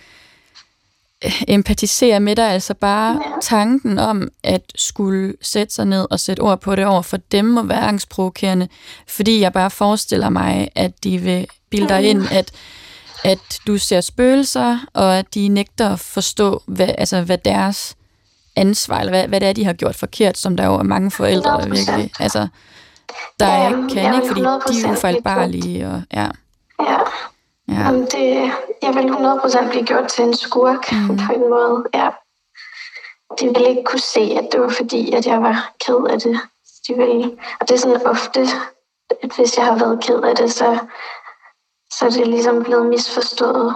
[1.24, 3.40] øh, empatisere med dig, altså bare ja.
[3.42, 7.44] tanken om at skulle sætte sig ned og sætte ord på det over for dem
[7.44, 8.68] må være angstprovokerende,
[9.08, 12.52] fordi jeg bare forestiller mig, at de vil bilde dig ind, at
[13.24, 17.96] at du ser spøgelser, og at de nægter at forstå, hvad, altså, hvad deres
[18.56, 21.10] ansvar, eller hvad, hvad det er, de har gjort forkert, som der jo er mange
[21.10, 22.48] forældre, der virkelig, altså,
[23.40, 24.28] der ja, ikke kan, ikke?
[24.28, 26.28] Fordi de er ufejlbarlige, og ja.
[26.80, 26.98] Ja.
[27.68, 27.80] ja.
[27.80, 28.52] Jamen, det,
[28.82, 31.16] jeg vil 100% blive gjort til en skurk mm.
[31.16, 32.08] på en måde, ja.
[33.40, 36.40] De ville ikke kunne se, at det var fordi, at jeg var ked af det.
[36.88, 37.30] De ville,
[37.60, 38.40] og det er sådan ofte,
[39.22, 40.78] at hvis jeg har været ked af det, så
[42.00, 43.74] så det er ligesom blevet misforstået.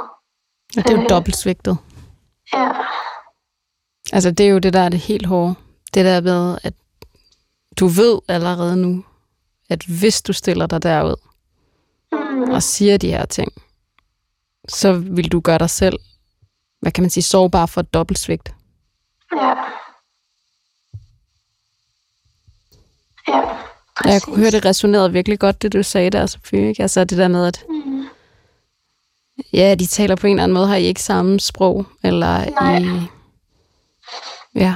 [0.77, 1.79] Ja, det er jo øh, dobbeltsvigtet.
[2.55, 2.73] Ja.
[4.13, 5.55] Altså, det er jo det, der er det helt hårde.
[5.95, 6.75] Det der med, at
[7.81, 9.05] du ved allerede nu,
[9.71, 11.17] at hvis du stiller dig derud
[12.13, 12.43] mm.
[12.43, 13.53] og siger de her ting,
[14.69, 15.99] så vil du gøre dig selv,
[16.81, 18.55] hvad kan man sige, sårbar for et dobbeltsvigt.
[19.37, 19.55] Ja.
[23.29, 23.41] Ja,
[23.97, 24.13] præcis.
[24.13, 26.69] Jeg kunne høre, det resonerede virkelig godt, det du sagde der, Sofie.
[26.69, 26.83] Ikke?
[26.83, 27.85] Altså det der med, at mm
[29.55, 30.67] Ja, de taler på en eller anden måde.
[30.67, 31.87] Har I ikke samme sprog?
[32.05, 32.79] Eller Nej.
[32.79, 33.01] I...
[34.55, 34.75] Ja.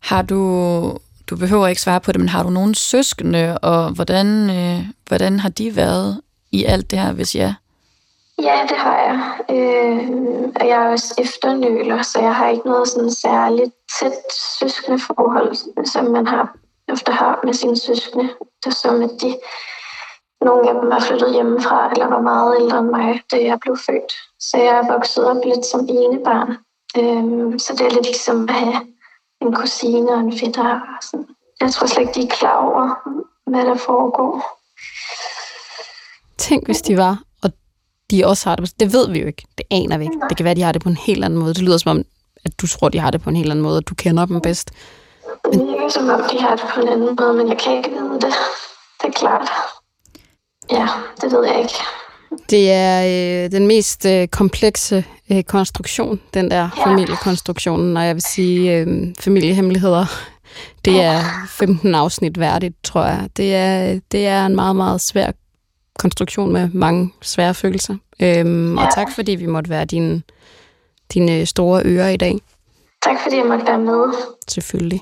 [0.00, 0.98] Har du,
[1.30, 5.40] du behøver ikke svare på det, men har du nogen søskende, og hvordan, øh, hvordan
[5.40, 6.20] har de været
[6.52, 7.54] i alt det her, hvis ja?
[8.42, 9.20] Ja, det har jeg.
[9.56, 10.08] Øh,
[10.60, 14.12] og jeg er også efternøler, så jeg har ikke noget sådan særligt tæt
[14.58, 15.54] søskende forhold,
[15.86, 16.54] som man har
[16.92, 18.24] ofte har med sine søskende.
[18.64, 19.36] Det er som, at de
[20.44, 23.76] nogle af dem er flyttet hjemmefra, eller var meget ældre end mig, da jeg blev
[23.86, 24.12] født.
[24.40, 26.50] Så jeg er vokset op lidt som ene barn.
[26.98, 28.82] Øhm, så det er lidt ligesom at have
[29.42, 30.70] en kusine og en fætter.
[30.74, 31.26] Og sådan.
[31.60, 32.84] Jeg tror slet ikke, de er klar over,
[33.50, 34.58] hvad der foregår.
[36.38, 37.50] Tænk, hvis de var, og
[38.10, 38.80] de også har det.
[38.80, 39.44] Det ved vi jo ikke.
[39.58, 40.20] Det aner vi ikke.
[40.28, 41.54] Det kan være, de har det på en helt anden måde.
[41.54, 42.04] Det lyder som om,
[42.44, 44.40] at du tror, de har det på en helt anden måde, og du kender dem
[44.40, 44.70] bedst.
[45.44, 45.60] Men...
[45.60, 47.90] Det er som om, de har det på en anden måde, men jeg kan ikke
[47.90, 48.34] vide det.
[49.02, 49.50] Det er klart.
[50.72, 50.88] Ja,
[51.20, 51.74] det ved jeg ikke.
[52.50, 53.02] Det er
[53.44, 56.86] øh, den mest øh, komplekse øh, konstruktion, den der ja.
[56.86, 60.06] familiekonstruktion, og jeg vil sige øh, familiehemmeligheder.
[60.84, 63.28] Det er 15 afsnit værdigt, tror jeg.
[63.36, 65.30] Det er, det er en meget, meget svær
[65.98, 67.96] konstruktion med mange svære følelser.
[68.22, 68.84] Øhm, ja.
[68.84, 70.22] Og tak, fordi vi måtte være dine,
[71.14, 72.38] dine store ører i dag.
[73.02, 74.14] Tak, fordi jeg måtte være med.
[74.48, 75.00] Selvfølgelig.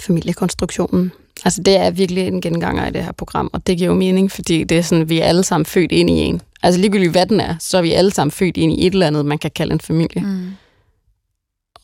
[0.00, 1.12] familiekonstruktionen.
[1.44, 4.32] Altså det er virkelig en genganger i det her program, og det giver jo mening,
[4.32, 6.40] fordi det er sådan, vi er alle sammen født ind i en.
[6.62, 9.06] Altså ligegyldigt hvad den er, så er vi alle sammen født ind i et eller
[9.06, 10.22] andet, man kan kalde en familie.
[10.22, 10.50] Mm.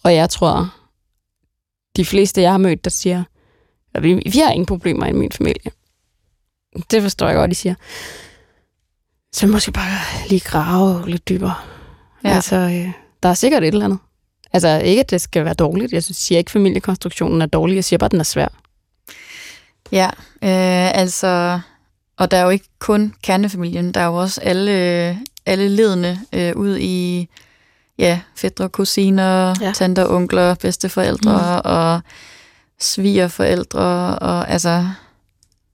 [0.02, 0.74] Og jeg tror,
[1.96, 3.24] de fleste, jeg har mødt, der siger,
[3.94, 5.70] at vi, vi har ingen problemer i min familie.
[6.90, 7.74] Det forstår jeg godt, de siger.
[9.32, 11.54] Så måske bare lige grave lidt dybere.
[12.24, 12.28] Ja.
[12.28, 12.92] Altså, øh,
[13.22, 13.98] der er sikkert et eller andet.
[14.52, 15.92] Altså, ikke at det skal være dårligt.
[15.92, 17.74] Jeg siger ikke, at familiekonstruktionen er dårlig.
[17.74, 18.48] Jeg siger bare, at den er svær.
[19.92, 20.06] Ja,
[20.42, 21.60] øh, altså,
[22.16, 24.70] og der er jo ikke kun kernefamilien, der er jo også alle,
[25.46, 27.28] alle ledende øh, ud i,
[27.98, 29.72] ja, fædre, kusiner, ja.
[29.74, 31.70] Tanter, onkler, bedsteforældre mm.
[31.70, 32.00] og
[32.80, 34.88] svigerforældre, og altså,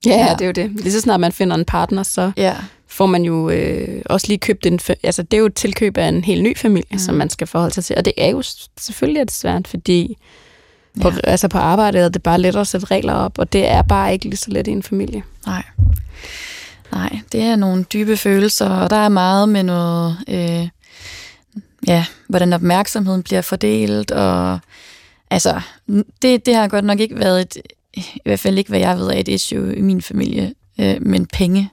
[0.06, 0.32] Ja, Ja.
[0.32, 0.70] det er jo det.
[0.70, 2.54] Lige så snart man finder en partner, så ja,
[2.88, 4.80] får man jo øh, også lige købt en...
[5.02, 6.98] Altså, det er jo et tilkøb af en helt ny familie, Mm.
[6.98, 7.96] som man skal forholde sig til.
[7.98, 8.42] Og det er jo
[8.80, 10.16] selvfølgelig er det svært, fordi
[11.02, 11.16] på, Ja.
[11.24, 14.12] altså på arbejdet er det bare lettere at sætte regler op, og det er bare
[14.12, 15.22] ikke lige så let i en familie.
[15.46, 15.62] nej.
[16.92, 20.68] Nej, det er nogle dybe følelser, og der er meget med noget, øh,
[21.86, 24.58] ja, hvordan opmærksomheden bliver fordelt, og
[25.30, 25.60] altså,
[26.22, 27.56] det, det har godt nok ikke været et,
[27.94, 31.26] i hvert fald ikke, hvad jeg ved af et issue i min familie, øh, men
[31.26, 31.70] penge.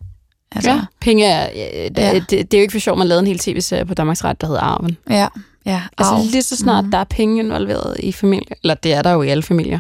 [0.51, 0.81] Altså, Ja.
[1.01, 1.49] Penge er...
[1.55, 2.07] Ja, det, Ja.
[2.07, 2.13] ja.
[2.13, 4.37] Det, det, er jo ikke for sjovt, man lavede en hel tv-serie på Danmarks Radio,
[4.41, 4.97] der hedder Arven.
[5.09, 5.27] ja,
[5.65, 5.81] ja.
[5.97, 6.23] Altså Arv.
[6.23, 6.91] lige så snart mm.
[6.91, 9.79] der er penge involveret i familie, eller det er der jo i alle familier,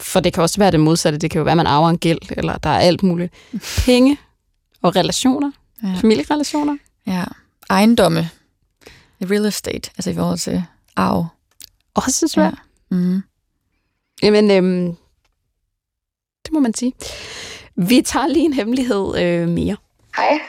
[0.00, 1.98] for det kan også være det modsatte, det kan jo være, at man arver en
[1.98, 3.32] gæld, eller der er alt muligt.
[3.86, 4.16] Penge
[4.82, 5.50] og relationer,
[5.82, 5.94] ja.
[6.00, 7.24] familierelationer, Ja,
[7.70, 8.30] ejendomme.
[9.30, 10.64] Real estate, altså i forhold til
[10.96, 11.26] arv.
[11.94, 12.54] også svært.
[12.90, 12.96] Ja.
[12.96, 13.22] Mm.
[14.22, 14.96] Jamen, øhm,
[16.44, 16.92] det må man sige.
[17.76, 19.76] Vi tager lige en hemmelighed øh, mere.
[20.16, 20.40] Hej.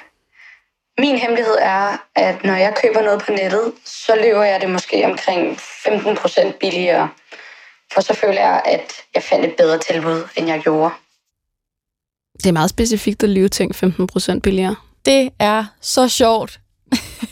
[1.00, 5.06] Min hemmelighed er, at når jeg køber noget på nettet, så løber jeg det måske
[5.06, 7.10] omkring 15% billigere.
[7.94, 10.94] For så føler jeg, at jeg fandt et bedre tilbud, end jeg gjorde.
[12.38, 14.76] Det er meget specifikt at lyve ting 15% billigere.
[15.06, 16.60] Det er så sjovt.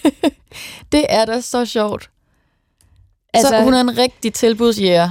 [0.92, 2.10] det er da så sjovt.
[3.34, 5.10] Altså, Altså- så hun er en rigtig tilbudsjæger.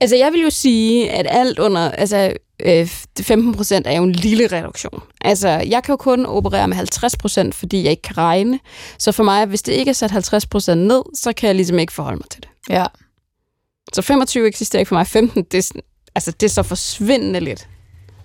[0.00, 1.90] Altså, jeg vil jo sige, at alt under...
[1.90, 2.88] Altså, øh,
[3.20, 5.02] 15 procent er jo en lille reduktion.
[5.20, 8.58] Altså, jeg kan jo kun operere med 50 procent, fordi jeg ikke kan regne.
[8.98, 11.78] Så for mig, hvis det ikke er sat 50 procent ned, så kan jeg ligesom
[11.78, 12.48] ikke forholde mig til det.
[12.70, 12.86] Ja.
[13.94, 15.06] Så 25 eksisterer ikke for mig.
[15.06, 15.80] 15, det er,
[16.14, 17.68] altså, det er så forsvindende lidt.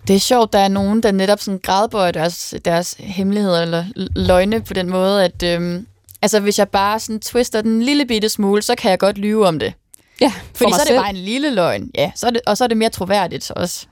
[0.08, 4.62] Det er sjovt, der er nogen, der netop sådan grædbøjer deres, deres hemmeligheder eller løgne
[4.62, 5.88] på den måde, at øhm,
[6.22, 9.17] altså, hvis jeg bare sådan twister den en lille bitte smule, så kan jeg godt
[9.17, 9.74] lyve om det.
[10.22, 11.00] Ja, for Fordi så er det selv.
[11.00, 12.12] bare en lille løgn, ja.
[12.15, 13.86] Så er det, og så er det mere troværdigt også.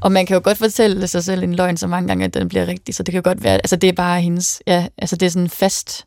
[0.00, 2.48] Og man kan jo godt fortælle sig selv en løgn så mange gange, at den
[2.48, 5.16] bliver rigtig, så det kan jo godt være, altså det er bare hendes, ja, altså
[5.16, 6.06] det er sådan fast,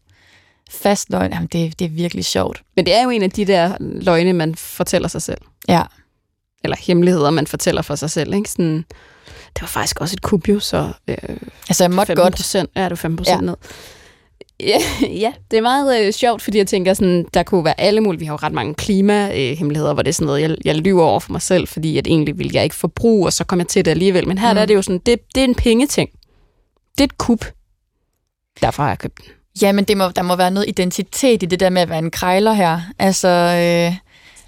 [0.72, 1.34] fast løgn.
[1.34, 2.62] Jamen, det, det er virkelig sjovt.
[2.76, 5.42] Men det er jo en af de der løgne, man fortæller sig selv.
[5.68, 5.82] Ja,
[6.64, 8.34] Eller hemmeligheder, man fortæller for sig selv.
[8.34, 8.50] Ikke?
[8.50, 8.86] Sådan,
[9.54, 11.16] det var faktisk også et kub, jo, så øh,
[11.70, 12.70] altså jeg måtte 15 godt, procent.
[12.76, 13.18] Ja, du 5 Ja.
[13.18, 13.56] procent ned.
[15.24, 18.20] Ja, det er meget øh, sjovt, fordi jeg tænker, sådan, der kunne være alle mulige.
[18.20, 21.20] Vi har jo ret mange klimahemmeligheder, hvor det er sådan noget, jeg, jeg lyver over
[21.20, 23.86] for mig selv, fordi at egentlig vil jeg ikke forbruge, og så kommer jeg til
[23.86, 24.28] det alligevel.
[24.28, 24.56] Men her Mm.
[24.58, 24.62] mm.
[24.62, 26.10] er det jo sådan, det, det er en pengeting.
[26.98, 27.46] Det er et kub.
[28.62, 29.26] Derfor har jeg købt den.
[29.62, 32.00] ja, men det må, der må være noget identitet i det der med at være
[32.00, 32.82] en krejler her.
[33.00, 33.96] Altså, øh,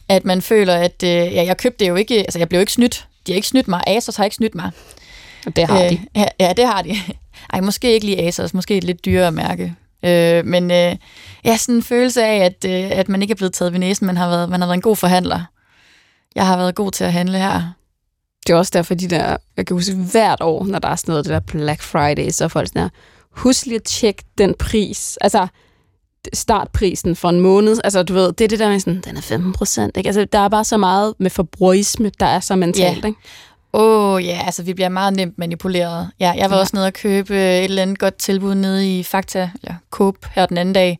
[0.10, 2.72] at man føler, at øh, ja, jeg købte det jo ikke, altså jeg blev ikke
[2.74, 3.08] snydt.
[3.28, 3.84] De har ikke snydt mig.
[3.88, 4.72] Asos har ikke snydt mig.
[5.46, 6.00] Og det har øh, de.
[6.16, 6.96] Ja, ja, det har de.
[7.54, 9.76] Ej, måske ikke lige Asos, måske et lidt dyrere mærke.
[10.06, 10.96] Øh, men øh,
[11.46, 14.06] ja, sådan en følelse af, at, øh, at man ikke er blevet taget ved næsen,
[14.08, 15.42] man har, været, man har været en god forhandler.
[16.36, 17.62] Jeg har været god til at handle her.
[18.48, 21.12] Det er også derfor, de der, jeg kan huske hvert år, når der er sådan
[21.12, 22.90] noget, det der Black Friday, så er folk sådan her,
[23.32, 25.18] husk lige at tjekke den pris.
[25.22, 25.48] Altså,
[26.34, 27.78] startprisen for en måned.
[27.84, 29.98] Altså, du ved, det er det der med sådan, den er 15 procent.
[29.98, 33.08] Altså, der er bare så meget med forbrugerisme, der er så mentalt, Ja.
[33.08, 33.20] ikke?
[33.78, 36.10] Åh oh, ja, altså vi bliver meget nemt manipuleret.
[36.20, 36.62] Ja, jeg var Ja.
[36.62, 40.46] også nede og købe et eller andet godt tilbud nede i Fakta, eller Coop her
[40.46, 41.00] den anden dag.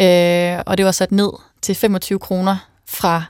[0.00, 1.30] Øh, og det var sat ned
[1.62, 2.56] til 25 kroner
[2.88, 3.22] fra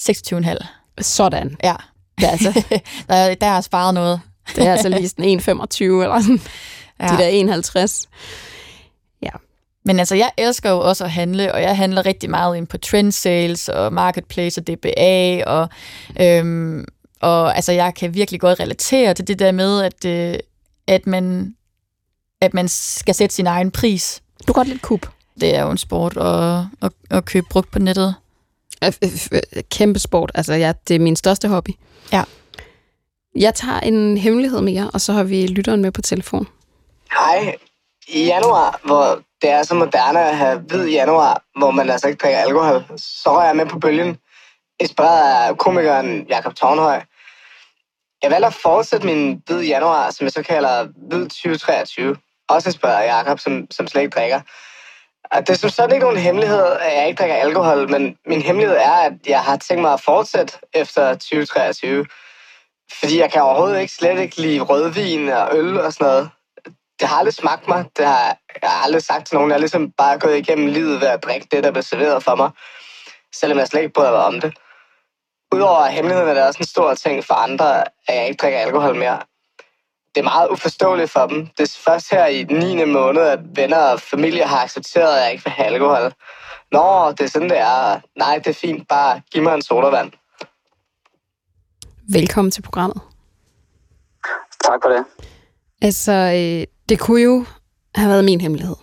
[0.00, 0.56] 26,5.
[1.00, 1.56] Sådan.
[1.64, 1.74] Ja,
[2.22, 2.62] er altså,
[3.08, 4.20] der, der er sparet noget.
[4.56, 6.40] det er altså lige sådan 1,25 eller sådan.
[7.00, 7.06] Ja.
[7.08, 8.08] De der 51.
[9.86, 12.78] Men altså, jeg elsker jo også at handle, og jeg handler rigtig meget ind på
[12.78, 15.68] trend sales og marketplace og DBA, og,
[16.20, 16.84] øhm,
[17.24, 20.38] og altså, jeg kan virkelig godt relatere til det der med, at, øh,
[20.86, 21.54] at, man,
[22.40, 24.22] at man skal sætte sin egen pris.
[24.48, 25.06] Du kan godt lidt kub.
[25.40, 28.14] Det er jo en sport at, at, at købe brugt på nettet.
[28.84, 30.32] Øh, øh, øh, Kæmpe sport.
[30.34, 31.70] Altså, ja, det er min største hobby.
[32.12, 32.24] Ja.
[33.36, 36.48] Jeg tager en hemmelighed mere, og så har vi lytteren med på telefon.
[37.12, 37.56] Hej.
[38.08, 42.18] I januar, hvor det er så moderne at have hvid januar, hvor man altså ikke
[42.18, 44.18] drikker alkohol, så er jeg med på bølgen.
[44.80, 47.00] inspireret af komikeren Jakob Tornhøj.
[48.24, 52.16] Jeg valgte at fortsætte min hvid januar, som jeg så kalder hvid 2023.
[52.48, 54.40] Også spørger af Jakob, som, som slet ikke drikker.
[55.30, 58.42] Og det er som sådan ikke nogen hemmelighed, at jeg ikke drikker alkohol, men min
[58.42, 62.06] hemmelighed er, at jeg har tænkt mig at fortsætte efter 2023.
[63.00, 66.30] Fordi jeg kan overhovedet ikke slet ikke lide rødvin og øl og sådan noget.
[67.00, 67.84] Det har aldrig smagt mig.
[67.96, 69.50] Det har jeg har aldrig sagt til nogen.
[69.50, 72.34] Jeg har ligesom bare gået igennem livet ved at drikke det, der blev serveret for
[72.34, 72.50] mig.
[73.34, 74.54] Selvom jeg slet ikke bryder mig om det.
[75.54, 78.96] Udover hemmeligheden er det også en stor ting for andre, at jeg ikke drikker alkohol
[78.96, 79.18] mere.
[80.14, 81.46] Det er meget uforståeligt for dem.
[81.46, 82.84] Det er først her i den 9.
[82.84, 86.12] måned, at venner og familie har accepteret, at jeg ikke vil have alkohol.
[86.72, 88.00] Nå, det er sådan, det er.
[88.18, 88.88] Nej, det er fint.
[88.88, 90.12] Bare giv mig en sodavand.
[92.12, 93.00] Velkommen til programmet.
[94.64, 95.04] Tak for det.
[95.82, 97.44] Altså, øh, det kunne jo
[97.94, 98.76] have været min hemmelighed.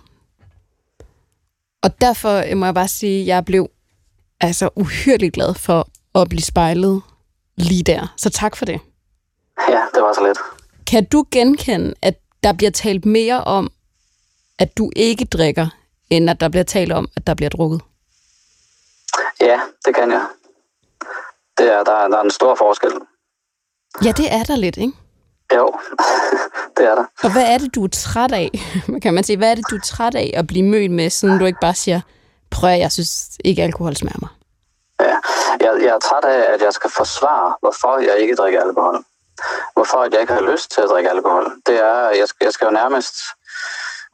[1.84, 3.67] Og derfor må jeg bare sige, at jeg blev
[4.41, 7.02] altså uhyrligt glad for at blive spejlet
[7.56, 8.13] lige der.
[8.17, 8.80] Så tak for det.
[9.69, 10.38] Ja, det var så lidt.
[10.88, 13.71] Kan du genkende, at der bliver talt mere om,
[14.60, 15.67] at du ikke drikker,
[16.10, 17.82] end at der bliver talt om, at der bliver drukket?
[19.41, 20.26] Ja, det kan jeg.
[21.58, 22.91] Det er, der, er- der er en stor forskel.
[24.04, 24.93] Ja, det er der lidt, ikke?
[25.56, 25.74] Jo,
[26.78, 27.06] det er der.
[27.24, 28.50] Og hvad er det, du er træt af?
[29.04, 31.39] Kan man sige, hvad er det, du er træt af at blive mødt med, siden
[31.39, 32.02] du ikke bare siger,
[32.50, 34.30] prøv at jeg synes ikke alkohol smager mig?
[35.01, 35.17] Ja.
[35.59, 39.03] Jeg, jeg er træt af, at jeg skal forsvare, hvorfor jeg ikke drikker alkohol.
[39.73, 41.45] Hvorfor at jeg ikke har lyst til at drikke alkohol.
[41.65, 43.15] Det er, jeg skal, jeg skal jo nærmest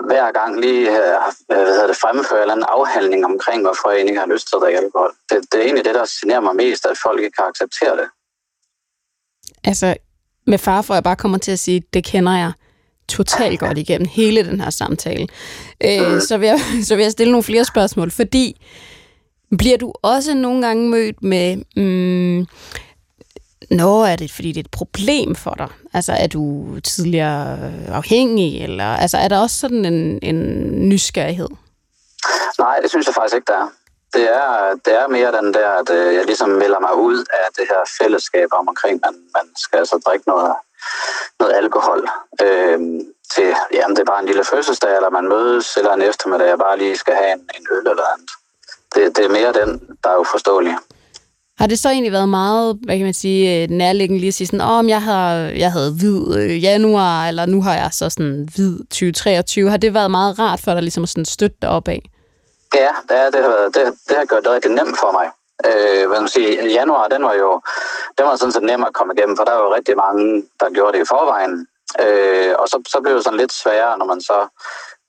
[0.06, 1.16] hver gang lige øh,
[1.48, 4.56] hvad hedder det, fremføre en eller anden afhandling omkring, hvorfor jeg ikke har lyst til
[4.56, 5.12] at drikke alkohol.
[5.30, 8.08] Det, det er egentlig det, der generer mig mest, at folk ikke kan acceptere det.
[9.64, 9.96] Altså,
[10.48, 12.52] med far for, at jeg bare kommer til at sige, det kender jeg
[13.10, 15.28] totalt godt igennem hele den her samtale.
[15.84, 18.66] Øh, så, vil jeg, så vil jeg stille nogle flere spørgsmål, fordi
[19.58, 22.48] bliver du også nogle gange mødt med, mm,
[23.70, 25.68] Nå, er det fordi det er et problem for dig?
[25.94, 30.40] Altså, er du tidligere afhængig, eller altså, er der også sådan en, en
[30.90, 31.50] nysgerrighed?
[32.60, 33.70] Nej, det synes jeg faktisk ikke, der er.
[34.14, 37.48] Det er, det er mere den der, at øh, jeg ligesom melder mig ud af
[37.58, 40.54] det her fællesskab om omkring, man, man skal altså drikke noget,
[41.40, 42.10] noget alkohol.
[42.42, 43.00] Øhm,
[43.34, 46.58] til, jamen, det er bare en lille fødselsdag, eller man mødes, eller en eftermiddag, jeg
[46.58, 48.32] bare lige skal have en, en øl eller andet.
[48.98, 49.70] Det, det er mere den,
[50.04, 50.76] der er uforståelig.
[51.60, 54.48] Har det så egentlig været meget, hvad kan man sige, øh, nærliggende lige at sige
[54.48, 55.34] sådan, oh, jeg, har,
[55.64, 59.70] jeg havde hvid øh, januar, eller nu har jeg så sådan hvid 2023.
[59.70, 62.02] Har det været meget rart for dig ligesom at sådan støtte dig op af?
[62.76, 65.28] Ja, det, er, det, har, været- det, det har gjort det rigtig nemt for mig.
[65.68, 67.62] Øh, hvad man sige, januar, den var jo
[68.18, 70.70] den var sådan set nem at komme igennem, for der var jo rigtig mange, der
[70.76, 71.68] gjorde det i forvejen.
[72.04, 74.38] Øh, og så, så blev det sådan lidt sværere, når man så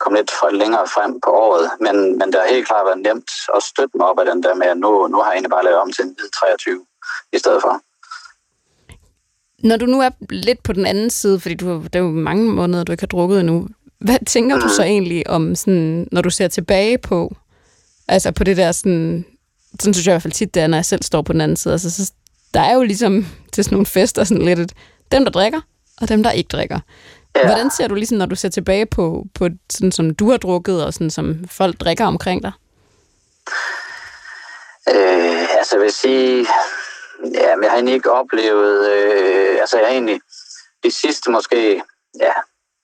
[0.01, 1.71] kom lidt fra længere frem på året.
[1.81, 4.55] Men, men det har helt klart været nemt at støtte mig op af den der
[4.55, 6.87] med, at nu, nu har jeg egentlig bare lavet om til en hvid 23
[7.33, 7.73] i stedet for.
[9.69, 12.45] Når du nu er lidt på den anden side, fordi du, det er jo mange
[12.53, 13.69] måneder, du ikke har drukket endnu,
[14.01, 17.37] hvad tænker du så egentlig om, sådan, når du ser tilbage på,
[18.09, 19.25] altså på det der sådan,
[19.81, 21.41] sådan synes jeg i hvert fald tit, det er, når jeg selv står på den
[21.41, 22.13] anden side, altså, så,
[22.55, 24.73] der er jo ligesom til sådan nogle fester sådan lidt, et,
[25.13, 25.61] dem der drikker,
[26.01, 26.81] og dem der ikke drikker.
[27.39, 27.47] Ja.
[27.47, 30.85] Hvordan ser du ligesom, når du ser tilbage på, på sådan som du har drukket,
[30.85, 32.53] og sådan som folk drikker omkring dig?
[34.89, 36.47] Øh, altså jeg vil sige,
[37.35, 40.21] ja, men jeg har egentlig ikke oplevet, øh, altså jeg har egentlig
[40.85, 41.83] de sidste måske,
[42.21, 42.33] ja,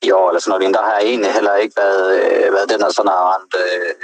[0.03, 2.81] i år eller sådan noget, der har jeg egentlig heller ikke været, øh, været den,
[2.81, 3.95] der sådan har rendt øh,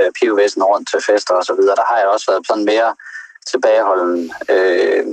[0.00, 1.76] øh, pivvæsen rundt til fester og så videre.
[1.76, 2.94] Der har jeg også været sådan mere
[3.50, 4.32] tilbageholden.
[4.48, 5.04] Øh,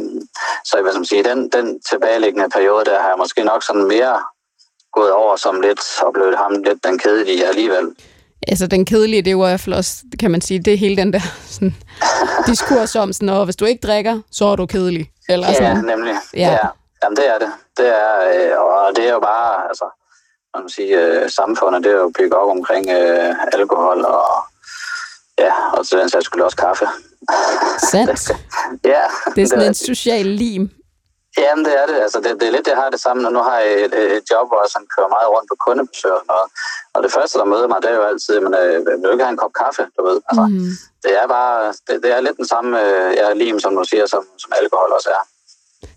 [0.65, 4.23] så skal man sige, den, den tilbageliggende periode, der har jeg måske nok sådan mere
[4.93, 7.95] gået over som lidt, og blevet ham lidt den kedelige alligevel.
[8.47, 10.77] Altså, den kedelige, det er jo i hvert fald også, kan man sige, det er
[10.77, 11.75] hele den der sådan,
[12.47, 15.12] diskurs om, sådan, hvis du ikke drikker, så er du kedelig.
[15.29, 15.84] Eller Ja, sådan.
[15.86, 16.15] nemlig.
[16.34, 16.39] Ja.
[16.39, 16.51] Ja.
[16.51, 16.67] ja.
[17.03, 17.51] Jamen, det er det.
[17.77, 19.86] Det er, øh, og det er jo bare, altså,
[20.56, 24.25] man kan sige, øh, samfundet, det er jo bygget op omkring øh, alkohol og,
[25.39, 26.86] ja, og til den sags skyld også kaffe.
[27.91, 28.32] Sandt.
[28.93, 29.01] Ja,
[29.36, 30.70] Det er sådan en det, social lim.
[31.38, 31.97] Jamen, det er det.
[32.05, 34.45] Altså, det, det er lidt, jeg har det samme, nu har jeg et, et job,
[34.49, 36.43] hvor jeg sådan kører meget rundt på kundebesøg og.
[36.95, 39.23] Og det første, der møder mig, det er jo altid, men øh, vil du ikke
[39.27, 40.17] have en kop kaffe, du ved?
[40.29, 40.69] Altså, Mm.
[41.03, 41.55] det er bare,
[41.88, 44.89] det, det er lidt den samme øh, ja, lim, som du siger, som, som alkohol
[44.97, 45.23] også er.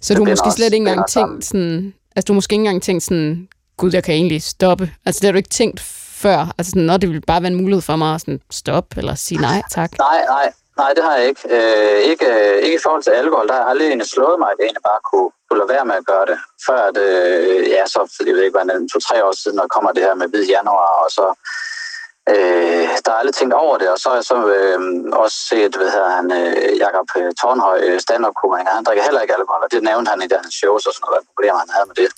[0.01, 1.95] Så du har binder måske slet ikke engang tænkt sådan...
[2.16, 4.91] Altså, du måske ikke engang tænkt sådan, gud, jeg kan egentlig stoppe.
[5.07, 5.80] Altså, det har du ikke tænkt
[6.22, 6.39] før.
[6.59, 9.41] Altså, sådan, det ville bare være en mulighed for mig at sådan, stoppe eller sige
[9.41, 9.99] nej, tak.
[9.99, 11.43] Nej, nej, nej, det har jeg ikke.
[11.57, 14.49] Øh, ikke, øh, ikke i forhold til alkohol, der har jeg aldrig egentlig slået mig,
[14.51, 16.39] at jeg egentlig bare kunne, kunne lade være med at gøre det.
[16.66, 19.93] Før at, øh, ja, så, jeg ved ikke, hvad, en to-tre år siden, når kommer
[19.93, 21.27] det her med hvid januar, og så
[22.35, 24.79] Øh, der er aldrig tænkt over det, og så har jeg så øh,
[25.24, 29.35] også set, hvad hedder han, øh, Jakob øh, Tornhøj, øh, stand-up-komiker, han drikker heller ikke
[29.39, 31.89] alkohol, og det nævnte han i deres shows og sådan noget, hvad problemer han havde
[31.91, 32.11] med det.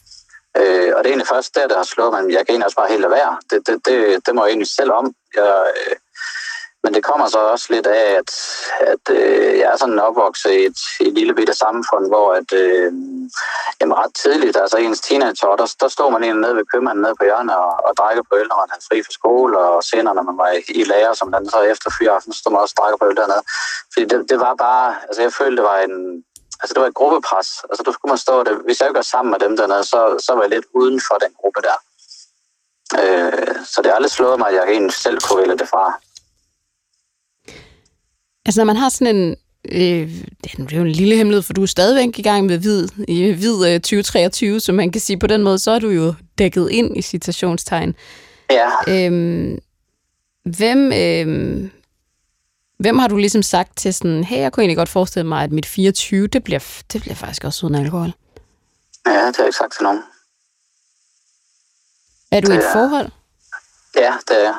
[0.60, 2.80] Øh, og det er egentlig først der, der har slået mig, jeg kan egentlig også
[2.80, 3.32] bare helt lade være.
[3.50, 5.04] Det, det, det, det må jeg egentlig selv om.
[5.38, 5.94] Jeg, øh,
[6.82, 8.30] men det kommer så også lidt af, at,
[8.92, 12.52] at øh, jeg er sådan opvokset i et, i et lille bitte samfund, hvor at,
[12.52, 12.92] øh,
[13.80, 17.14] jamen ret tidligt, altså ens teenageår, der, der stod man egentlig nede ved købmanden nede
[17.18, 20.14] på hjørnet og, og drækker på øl, når man havde fri fra skole, og senere,
[20.14, 22.74] når man var i, i lærer, som den så efter fyraften, så stod man også
[22.76, 23.42] og drækker på øl dernede.
[23.92, 26.24] Fordi det, det var bare, altså jeg følte, det var en,
[26.60, 27.48] altså det var et gruppepres.
[27.70, 30.00] Altså du skulle man stå der, hvis jeg ikke var sammen med dem dernede, så,
[30.26, 31.78] så var jeg lidt uden for den gruppe der.
[33.00, 35.84] Øh, så det har aldrig slået mig, at jeg egentlig selv kunne vælge det fra.
[38.48, 39.36] Altså, når man har sådan en...
[39.72, 40.10] Øh,
[40.44, 43.32] det er jo en lille hemmelighed, for du er stadigvæk i gang med hvid, i
[43.32, 46.68] hvid øh, 2023, så man kan sige på den måde, så er du jo dækket
[46.70, 47.94] ind i citationstegn.
[48.50, 48.68] Ja.
[48.88, 49.58] Øhm,
[50.44, 51.70] hvem, øhm,
[52.78, 55.52] hvem har du ligesom sagt til sådan, hey, jeg kunne egentlig godt forestille mig, at
[55.52, 58.12] mit 24, det bliver, det bliver faktisk også uden alkohol?
[59.06, 60.02] Ja, det har jeg ikke sagt til nogen.
[62.32, 63.10] Er du i Det et er- forhold?
[63.96, 64.54] Ja, det er.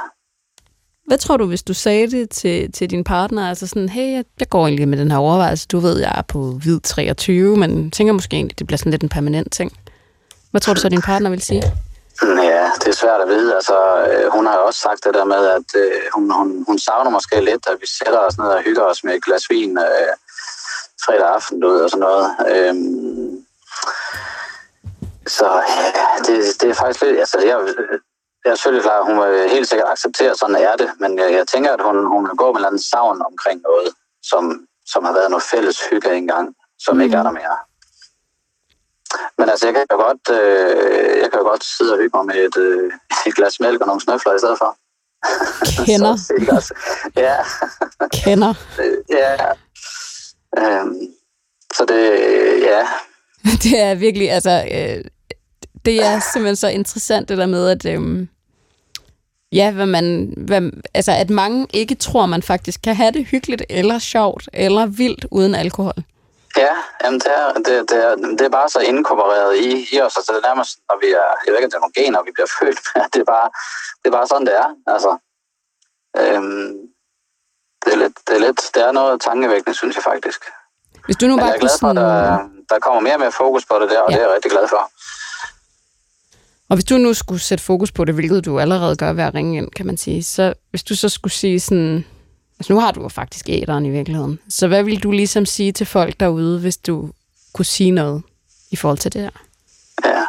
[1.09, 3.49] Hvad tror du, hvis du sagde det til, til din partner?
[3.49, 5.67] Altså sådan, hey, jeg, jeg går egentlig med den her overvejelse.
[5.67, 9.03] Du ved, jeg er på hvid 23, men tænker måske egentlig, det bliver sådan lidt
[9.03, 9.71] en permanent ting.
[10.51, 11.63] Hvad tror du så, din partner vil sige?
[12.21, 13.55] Ja, det er svært at vide.
[13.55, 13.77] Altså,
[14.09, 17.11] øh, hun har jo også sagt det der med, at øh, hun, hun, hun savner
[17.11, 20.13] måske lidt, at vi sætter os ned og hygger os med et glas vin øh,
[21.05, 22.25] fredag aften ud og sådan noget.
[22.53, 23.45] Øhm,
[25.27, 25.47] så
[25.95, 27.19] ja, det, det er faktisk lidt...
[27.19, 27.57] Altså, jeg,
[28.45, 30.89] jeg er selvfølgelig klar, at hun vil helt sikkert acceptere, sådan er det.
[30.99, 33.61] Men jeg, jeg tænker, at hun, hun vil gå med en eller anden savn omkring
[33.61, 33.89] noget,
[34.23, 34.43] som,
[34.85, 37.01] som har været noget fælles hygge engang, som mm.
[37.01, 37.57] ikke er der mere.
[39.37, 42.25] Men altså, jeg kan jo godt, øh, jeg kan jo godt sidde og hygge mig
[42.25, 42.91] med et, øh,
[43.27, 44.77] et glas mælk og nogle snøfler i stedet for.
[45.85, 46.73] Kender, Så?
[47.15, 47.37] Ja,
[48.13, 48.53] kender.
[49.19, 49.35] ja.
[50.57, 51.01] Øhm,
[51.73, 52.01] så det,
[52.61, 52.87] ja,
[53.63, 55.03] Det er virkelig, altså, øh,
[55.85, 58.29] det er simpelthen så interessant det der med, at øhm,
[59.51, 60.61] ja, hvad man, hvad,
[60.93, 65.25] altså, at mange ikke tror, man faktisk kan have det hyggeligt, eller sjovt, eller vildt
[65.31, 65.93] uden alkohol.
[66.57, 70.17] Ja, jamen det, er, det, det, er, det er bare så inkorporeret i, i os.
[70.17, 72.23] Altså det er nærmest, når vi er, jeg ved ikke, om det er nogle gener,
[72.27, 73.03] vi bliver født med.
[73.13, 73.49] Det er bare,
[74.01, 74.69] det er bare sådan, det er.
[74.93, 75.11] Altså,
[76.21, 76.69] øhm,
[77.83, 80.41] det, er lidt, det, er lidt, det er noget tankevækkende, synes jeg faktisk.
[81.05, 83.19] Hvis du nu Men jeg bare er glad for, at der, der kommer mere og
[83.19, 84.15] mere fokus på det der, og Ja.
[84.15, 84.81] det er jeg rigtig glad for
[86.69, 89.33] og hvis du nu skulle sætte fokus på det, hvilket du allerede gør ved at
[89.33, 92.05] ringe ind, kan man sige, så hvis du så skulle sige sådan,
[92.59, 95.71] altså nu har du jo faktisk æderen i virkeligheden, så hvad vil du ligesom sige
[95.71, 97.09] til folk derude, hvis du
[97.53, 98.23] kunne sige noget
[98.71, 99.29] i forhold til det her?
[100.05, 100.23] Ja.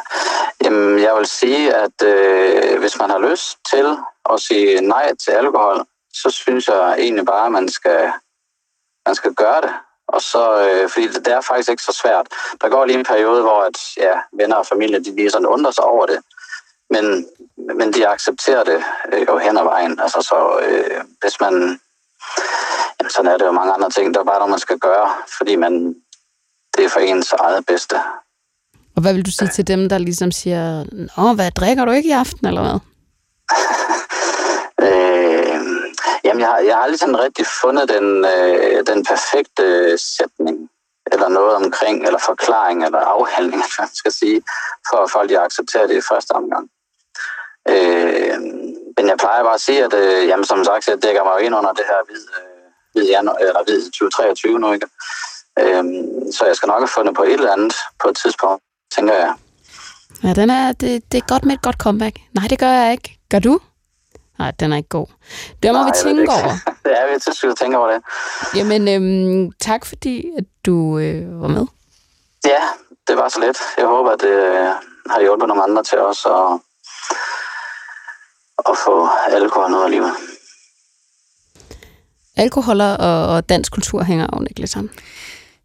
[0.63, 3.85] Jamen, jeg vil sige, at øh, hvis man har lyst til
[4.33, 8.11] at sige nej til alkohol, så synes jeg egentlig bare, at man skal,
[9.05, 9.71] man skal gøre det.
[10.15, 12.27] Og så, øh, fordi det, det er faktisk ikke så svært.
[12.61, 15.71] Der går lige en periode, hvor at, ja, venner og familie de lige sådan undrer
[15.71, 16.19] sig over det.
[16.89, 17.05] Men,
[17.77, 18.83] men de accepterer det
[19.13, 19.99] øh, jo hen ad vejen.
[19.99, 21.53] Altså, så øh, hvis man...
[22.99, 24.13] Jamen, sådan er det jo mange andre ting.
[24.13, 25.95] Der er bare noget, man skal gøre, fordi man,
[26.77, 27.95] det er for ens eget bedste.
[28.95, 30.83] Og hvad vil du sige til dem, der ligesom siger,
[31.17, 32.79] Nå, hvad, drikker du ikke i aften, eller hvad?
[36.31, 40.69] Jamen, jeg har, jeg har aldrig sådan rigtig fundet den, øh, den perfekte øh, sætning,
[41.11, 44.41] eller noget omkring, eller forklaring, eller afhandling, hvad man skal sige,
[44.89, 46.65] for at folk de accepterer det i første omgang.
[47.73, 48.39] Øh,
[48.97, 51.45] men jeg plejer bare at sige, at øh, jamen, som sagt, jeg dækker mig jo
[51.45, 52.63] ind under det her hvid, øh,
[52.93, 54.87] hvid, januar, eller hvid 2023 nu, ikke?
[55.59, 55.83] Øh,
[56.35, 58.63] så jeg skal nok have fundet på et eller andet på et tidspunkt,
[58.95, 59.33] tænker jeg.
[60.23, 62.15] Ja, den er, det, det er godt med et godt comeback.
[62.33, 63.19] Nej, det gør jeg ikke.
[63.31, 63.59] Gør du?
[64.41, 65.07] Nej, den er ikke god.
[65.63, 66.33] Det må Nej, vi tænke ikke.
[66.33, 66.53] over.
[66.85, 68.01] ja, jeg synes, vi tænke over det.
[68.55, 71.65] Jamen, øhm, tak fordi, at du øh, var med.
[72.45, 72.61] Ja,
[73.07, 73.57] det var så let.
[73.77, 74.65] Jeg håber, at det øh,
[75.09, 76.59] har hjulpet nogle andre til os at,
[78.69, 80.11] at få alkohol ud af livet.
[82.37, 84.91] Alkohol og, og dansk kultur hænger jo ikke lidt sammen.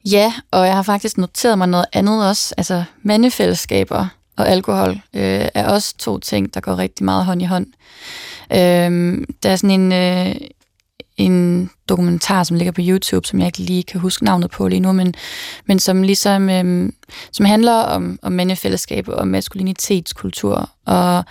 [0.05, 2.55] Ja, og jeg har faktisk noteret mig noget andet også.
[2.59, 4.07] Altså mandefællesskaber
[4.37, 7.67] og alkohol øh, er også to ting, der går rigtig meget hånd i hånd.
[8.53, 10.35] Øh, der er sådan en, øh,
[11.17, 14.81] en dokumentar, som ligger på YouTube, som jeg ikke lige kan huske navnet på lige
[14.81, 15.15] nu, men,
[15.67, 16.93] men som ligesom øh,
[17.33, 20.71] som handler om, om mandefællesskab og maskulinitetskultur.
[20.85, 21.25] Og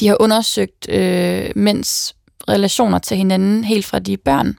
[0.00, 2.14] de har undersøgt øh, mænds
[2.48, 4.56] relationer til hinanden helt fra de børn.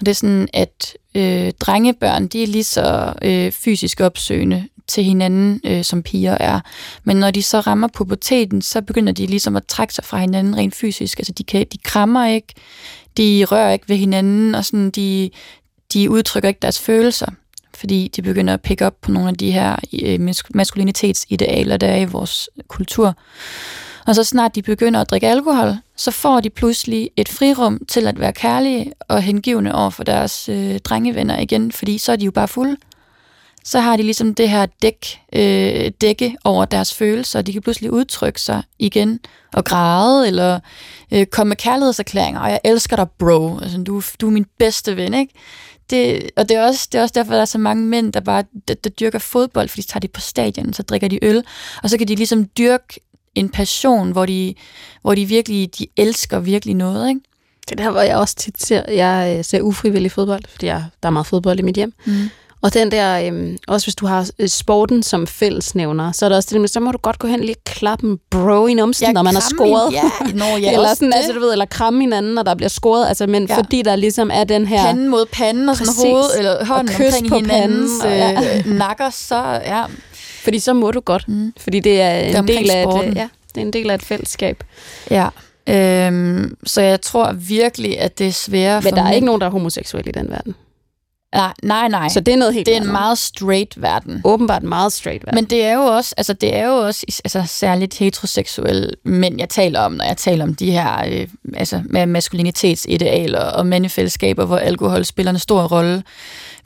[0.00, 5.04] Og det er sådan, at øh, drengebørn, de er lige så øh, fysisk opsøgende til
[5.04, 6.60] hinanden, øh, som piger er.
[7.04, 10.56] Men når de så rammer puberteten, så begynder de ligesom at trække sig fra hinanden
[10.56, 11.18] rent fysisk.
[11.18, 12.54] Altså de, kan, de krammer ikke,
[13.16, 15.30] de rører ikke ved hinanden, og sådan, de,
[15.92, 17.26] de udtrykker ikke deres følelser
[17.80, 21.96] fordi de begynder at pick op på nogle af de her øh, maskulinitetsidealer, der er
[21.96, 23.16] i vores kultur.
[24.06, 28.06] Og så snart de begynder at drikke alkohol, så får de pludselig et frirum til
[28.06, 32.24] at være kærlige og hengivende over for deres øh, drengevenner igen, fordi så er de
[32.24, 32.76] jo bare fulde.
[33.64, 37.62] Så har de ligesom det her dæk, øh, dække over deres følelser, og de kan
[37.62, 39.20] pludselig udtrykke sig igen
[39.52, 40.60] og græde, eller
[41.12, 44.96] øh, komme med kærlighedserklæringer, og jeg elsker dig, bro, altså, du, du er min bedste
[44.96, 45.34] ven, ikke?
[45.90, 48.20] det, og det er, også, det er også derfor, der er så mange mænd, der
[48.20, 51.44] bare der, der dyrker fodbold, fordi de tager det på stadion, så drikker de øl,
[51.82, 53.00] og så kan de ligesom dyrke
[53.34, 54.54] en passion, hvor de,
[55.02, 57.20] hvor de virkelig de elsker virkelig noget, ikke?
[57.68, 60.84] Det er der, hvor jeg også tit ser, jeg øh, ser ufrivillig fodbold, fordi jeg,
[61.02, 61.92] der er meget fodbold i mit hjem.
[62.06, 62.30] Mm.
[62.62, 66.36] Og den der, øhm, også hvis du har øh, sporten som fællesnævner, så er der
[66.36, 68.74] også det med, så må du godt gå hen og lige klappe en bro i
[68.74, 69.92] numsen, ja, når man har scoret.
[69.92, 70.02] Ja,
[70.34, 73.08] Nå, ja, eller sådan, altså, du ved, eller kramme hinanden, når der bliver scoret.
[73.08, 73.56] Altså, men ja.
[73.56, 74.84] fordi der ligesom er den her...
[74.84, 78.58] Panden mod panden og sådan hoved, eller hånden omkring på hinandens panden, og, ja.
[78.58, 79.84] øh, nakker, så ja.
[80.42, 81.28] Fordi så må du godt.
[81.28, 81.52] Mm.
[81.56, 83.94] Fordi det er en det er del af et, ja, det er en del af
[83.94, 84.64] et fællesskab.
[85.10, 85.28] Ja.
[85.68, 89.46] Øhm, så jeg tror virkelig, at det er sværere Men der er ikke nogen, der
[89.46, 90.54] er homoseksuel i den verden.
[91.34, 92.08] Nej, nej, nej.
[92.08, 94.20] Så det er noget helt Det er en meget straight verden.
[94.24, 95.34] Åbenbart meget straight verden.
[95.34, 99.48] Men det er jo også, altså det er jo også altså, særligt heteroseksuelle mænd, jeg
[99.48, 104.56] taler om, når jeg taler om de her øh, altså, med maskulinitetsidealer og mandefællesskaber, hvor
[104.56, 106.02] alkohol spiller en stor rolle.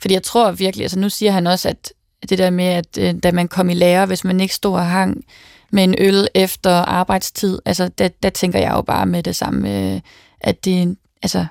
[0.01, 1.93] Fordi jeg tror virkelig, altså nu siger han også, at
[2.29, 4.85] det der med, at øh, da man kom i lære, hvis man ikke stod og
[4.85, 5.25] hang
[5.71, 9.93] med en øl efter arbejdstid, altså der, der tænker jeg jo bare med det samme,
[9.93, 10.01] øh,
[10.41, 11.45] at det altså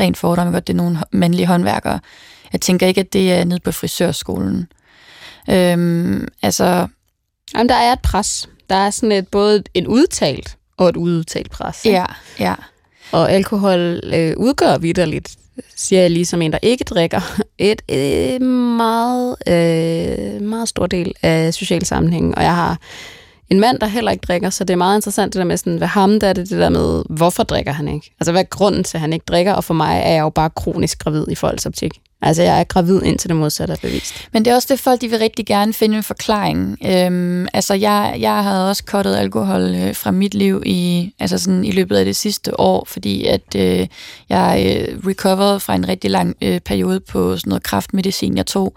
[0.00, 2.00] rent fordom godt, det er nogle mandlige håndværkere,
[2.52, 4.66] jeg tænker ikke, at det er nede på frisørskolen.
[5.50, 6.86] Øhm, altså...
[7.54, 8.48] Jamen, der er et pres.
[8.70, 11.84] Der er sådan et, både en udtalt og et udtalt pres.
[11.84, 11.98] Ikke?
[11.98, 12.06] Ja,
[12.38, 12.54] ja.
[13.12, 15.36] Og alkohol øh, udgør vidderligt,
[15.76, 21.12] siger jeg lige som en, der ikke drikker, et, et meget, øh, meget stor del
[21.22, 22.36] af social sammenhæng.
[22.36, 22.78] Og jeg har
[23.50, 25.78] en mand, der heller ikke drikker, så det er meget interessant det der med, sådan,
[25.78, 28.14] hvad ham der er det, det der med, hvorfor drikker han ikke?
[28.20, 29.52] Altså, hvad er grunden til, at han ikke drikker?
[29.52, 31.90] Og for mig er jeg jo bare kronisk gravid i folks optik.
[32.24, 34.28] Altså, jeg er gravid indtil det modsatte er bevist.
[34.32, 36.78] Men det er også det, folk de vil rigtig gerne finde en forklaring.
[36.86, 41.64] Øhm, altså, jeg, jeg havde også kottet alkohol øh, fra mit liv i, altså sådan,
[41.64, 43.86] i løbet af det sidste år, fordi at øh,
[44.28, 48.76] jeg øh, recoverede fra en rigtig lang øh, periode på sådan noget kraftmedicin, jeg tog.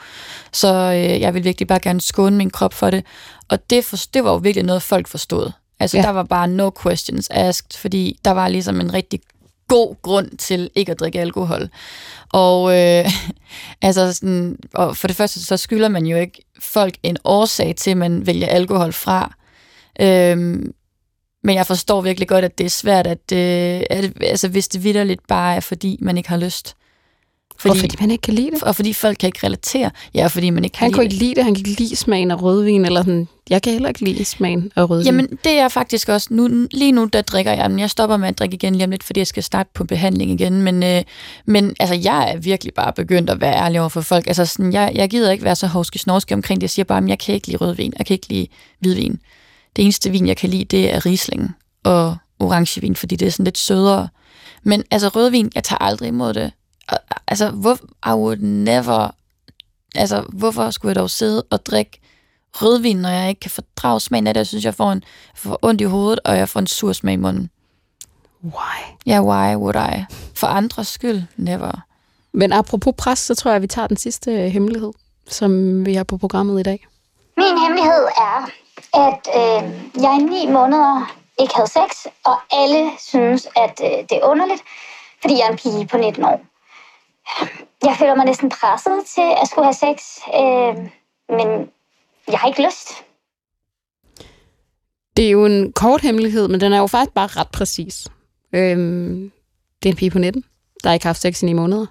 [0.54, 3.04] Så øh, jeg vil virkelig bare gerne skåne min krop for det.
[3.50, 5.52] Og det, for, det var jo virkelig noget, folk forstod.
[5.80, 6.04] Altså, ja.
[6.04, 9.20] der var bare no questions asked, fordi der var ligesom en rigtig
[9.68, 11.70] god grund til ikke at drikke alkohol.
[12.34, 13.06] Og, øh,
[13.82, 17.92] altså sådan, og for det første, så skylder man jo ikke folk en årsag til,
[17.92, 19.36] at man vælger alkohol fra.
[20.02, 20.74] Øhm,
[21.44, 24.84] men jeg forstår virkelig godt, at det er svært, at, øh, at altså, hvis det
[24.84, 26.76] vidderligt bare er, fordi man ikke har lyst.
[27.60, 28.64] Fordi, og fordi man ikke kan lide det.
[28.64, 29.92] Og fordi folk kan ikke relatere.
[30.14, 31.44] Ja, fordi man ikke kan Han kunne ikke lide det.
[31.44, 32.86] Han kan ikke lide smagen af rødvin.
[32.86, 33.28] Eller sådan.
[33.50, 35.06] Jeg kan heller ikke lide smagen af rødvin.
[35.06, 36.28] Jamen, det er faktisk også...
[36.32, 37.72] Nu, lige nu, der drikker jeg.
[37.72, 39.84] Men jeg stopper med at drikke igen lige om lidt, fordi jeg skal starte på
[39.84, 40.62] behandling igen.
[40.62, 41.04] Men, øh,
[41.46, 44.28] men altså, jeg er virkelig bare begyndt at være ærlig over for folk.
[44.28, 46.64] Altså, sådan, jeg, jeg gider ikke være så hovske snorske omkring det.
[46.64, 47.94] Jeg siger bare, at jeg kan ikke lide rødvin.
[47.98, 48.48] Jeg kan ikke lide
[48.80, 49.20] hvidvin.
[49.76, 53.44] Det eneste vin, jeg kan lide, det er Riesling og orangevin, fordi det er sådan
[53.44, 54.08] lidt sødere.
[54.64, 56.52] Men altså rødvin, jeg tager aldrig imod det
[57.28, 59.10] altså, hvor, I would never,
[59.96, 62.02] altså, hvorfor skulle jeg dog sidde og drikke
[62.54, 64.40] rødvin, når jeg ikke kan fordrage smagen af det?
[64.40, 65.04] Jeg synes, jeg får, en,
[65.36, 67.50] får ondt i hovedet, og jeg får en sur smag i munden.
[68.44, 68.98] Why?
[69.06, 70.06] Ja, yeah, why would I?
[70.36, 71.72] For andres skyld, never.
[72.34, 74.94] Men apropos pres, så tror jeg, at vi tager den sidste øh, hemmelighed,
[75.28, 76.88] som vi har på programmet i dag.
[77.38, 78.50] Min hemmelighed er,
[78.94, 79.72] at øh,
[80.04, 84.62] jeg i ni måneder ikke havde sex, og alle synes, at øh, det er underligt,
[85.22, 86.42] fordi jeg er en pige på 19 år
[87.84, 89.98] jeg føler mig næsten presset til at skulle have sex,
[90.40, 90.76] øh,
[91.38, 91.70] men
[92.28, 92.90] jeg har ikke lyst.
[95.18, 98.08] Det er jo en kort hemmelighed, men den er jo faktisk bare ret præcis.
[98.54, 99.32] Øhm,
[99.84, 100.44] det er en pige på 19,
[100.84, 101.86] der ikke har haft sex i ni måneder.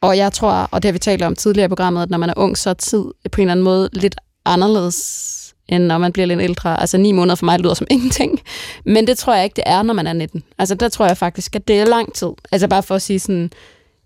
[0.00, 2.30] Og jeg tror, og det har vi talt om tidligere i programmet, at når man
[2.30, 6.12] er ung, så er tid på en eller anden måde lidt anderledes, end når man
[6.12, 6.80] bliver lidt ældre.
[6.80, 8.40] Altså ni måneder for mig lyder som ingenting.
[8.84, 10.42] Men det tror jeg ikke, det er, når man er 19.
[10.58, 12.30] Altså der tror jeg faktisk, at det er lang tid.
[12.52, 13.52] Altså bare for at sige sådan,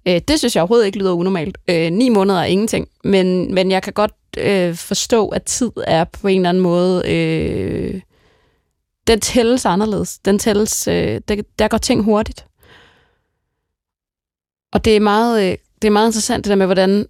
[0.09, 1.59] Øh, det synes jeg overhovedet ikke lyder unormalt.
[1.69, 6.05] Øh, ni måneder er ingenting, men, men jeg kan godt øh, forstå, at tid er
[6.05, 7.11] på en eller anden måde...
[7.11, 8.01] Øh,
[9.07, 10.19] den tælles anderledes.
[10.19, 12.47] Den tælles, øh, der, der går ting hurtigt.
[14.73, 17.07] Og det er meget, øh, det er meget interessant det der med, hvordan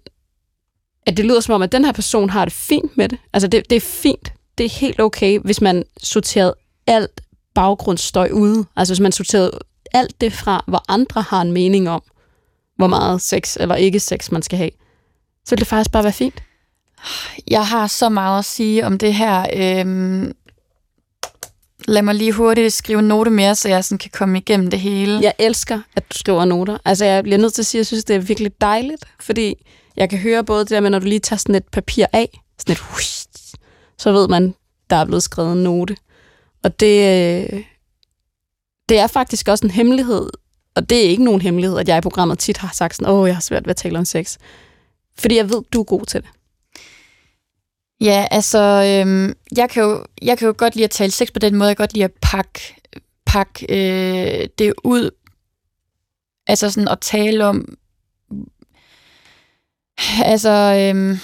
[1.05, 3.17] at det lyder som om, at den her person har det fint med det.
[3.33, 4.33] Altså, det, det er fint.
[4.57, 6.55] Det er helt okay, hvis man sorterede
[6.87, 7.21] alt
[7.53, 8.65] baggrundsstøj ude.
[8.75, 9.59] Altså, hvis man sorterede
[9.93, 12.03] alt det fra, hvor andre har en mening om,
[12.75, 14.71] hvor meget sex eller ikke sex man skal have,
[15.45, 16.43] så vil det faktisk bare være fint.
[17.47, 19.45] Jeg har så meget at sige om det her.
[19.53, 20.33] Øhm,
[21.87, 24.79] lad mig lige hurtigt skrive en note mere, så jeg sådan kan komme igennem det
[24.79, 25.19] hele.
[25.21, 26.77] Jeg elsker, at du skriver noter.
[26.85, 29.55] Altså, jeg bliver nødt til at sige, at jeg synes, det er virkelig dejligt, fordi
[29.97, 32.41] jeg kan høre både det der med, når du lige tager sådan et papir af,
[32.59, 32.79] sådan et
[33.97, 34.55] så ved man,
[34.89, 35.95] der er blevet skrevet en note.
[36.63, 36.97] Og det,
[37.53, 37.63] øh,
[38.89, 40.29] det er faktisk også en hemmelighed,
[40.75, 43.27] og det er ikke nogen hemmelighed, at jeg i programmet tit har sagt sådan, åh,
[43.27, 44.37] jeg har svært ved at tale om sex.
[45.17, 46.29] Fordi jeg ved, du er god til det.
[48.01, 51.39] Ja, altså, øhm, jeg, kan jo, jeg kan jo godt lide at tale sex på
[51.39, 51.67] den måde.
[51.67, 52.75] Jeg kan godt lide at pakke,
[53.25, 55.09] pakke øh, det ud.
[56.47, 57.77] Altså sådan at tale om...
[60.23, 61.17] Altså, øhm,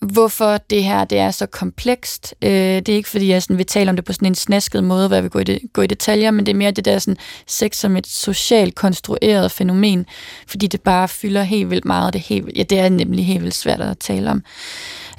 [0.00, 2.34] hvorfor det her det er så komplekst.
[2.42, 4.84] Øh, det er ikke, fordi jeg sådan vil tale om det på sådan en snasket
[4.84, 6.84] måde, hvor jeg vil gå i, det, gå i detaljer, men det er mere det
[6.84, 7.16] der sådan,
[7.46, 10.06] sex som et socialt konstrueret fænomen,
[10.46, 12.12] fordi det bare fylder helt vildt meget.
[12.12, 14.44] Det helt, ja, det er nemlig helt vildt svært at tale om.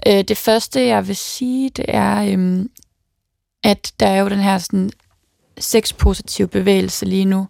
[0.07, 2.65] Øh, det første, jeg vil sige, det er, øh,
[3.63, 4.91] at der er jo den her sådan,
[5.59, 7.47] sexpositiv bevægelse lige nu,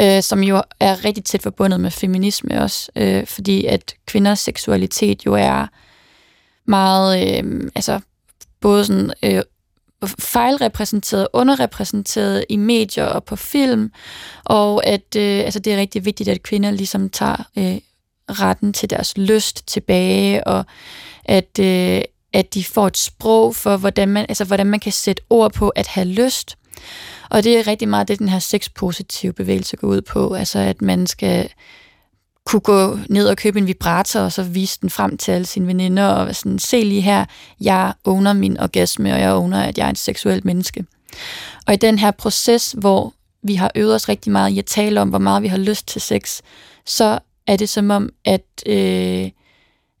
[0.00, 5.26] øh, som jo er rigtig tæt forbundet med feminisme også, øh, fordi at kvinders seksualitet
[5.26, 5.66] jo er
[6.68, 8.00] meget, øh, altså
[8.60, 9.42] både sådan øh,
[10.18, 13.92] fejlrepræsenteret, underrepræsenteret i medier og på film,
[14.44, 17.78] og at øh, altså det er rigtig vigtigt, at kvinder ligesom tager øh,
[18.30, 20.64] retten til deres lyst tilbage, og
[21.24, 22.02] at, øh,
[22.32, 25.68] at de får et sprog for, hvordan man, altså, hvordan man kan sætte ord på
[25.68, 26.56] at have lyst.
[27.30, 30.82] Og det er rigtig meget det, den her sexpositive bevægelse går ud på, altså at
[30.82, 31.50] man skal
[32.48, 35.66] kunne gå ned og købe en vibrator, og så vise den frem til alle sine
[35.66, 37.24] veninder, og sådan, se lige her,
[37.60, 40.84] jeg owner min orgasme, og jeg owner, at jeg er et seksuelt menneske.
[41.66, 45.00] Og i den her proces, hvor vi har øvet os rigtig meget i at tale
[45.00, 46.40] om, hvor meget vi har lyst til sex,
[46.86, 49.30] så er det som om, at, øh,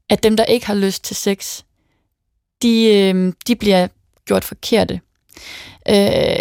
[0.08, 1.62] at dem, der ikke har lyst til sex,
[2.62, 3.88] de, øh, de bliver
[4.26, 5.00] gjort forkerte.
[5.88, 6.38] Øh,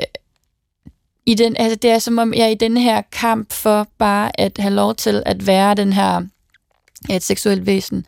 [1.28, 4.40] i den, altså det er som om, jeg er i den her kamp for bare
[4.40, 6.22] at have lov til at være den her
[7.10, 8.06] et seksuelt væsen.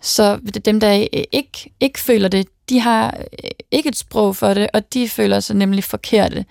[0.00, 0.90] Så dem, der
[1.32, 5.40] ikke, ikke føler det, de har øh, ikke et sprog for det, og de føler
[5.40, 6.44] sig nemlig forkerte.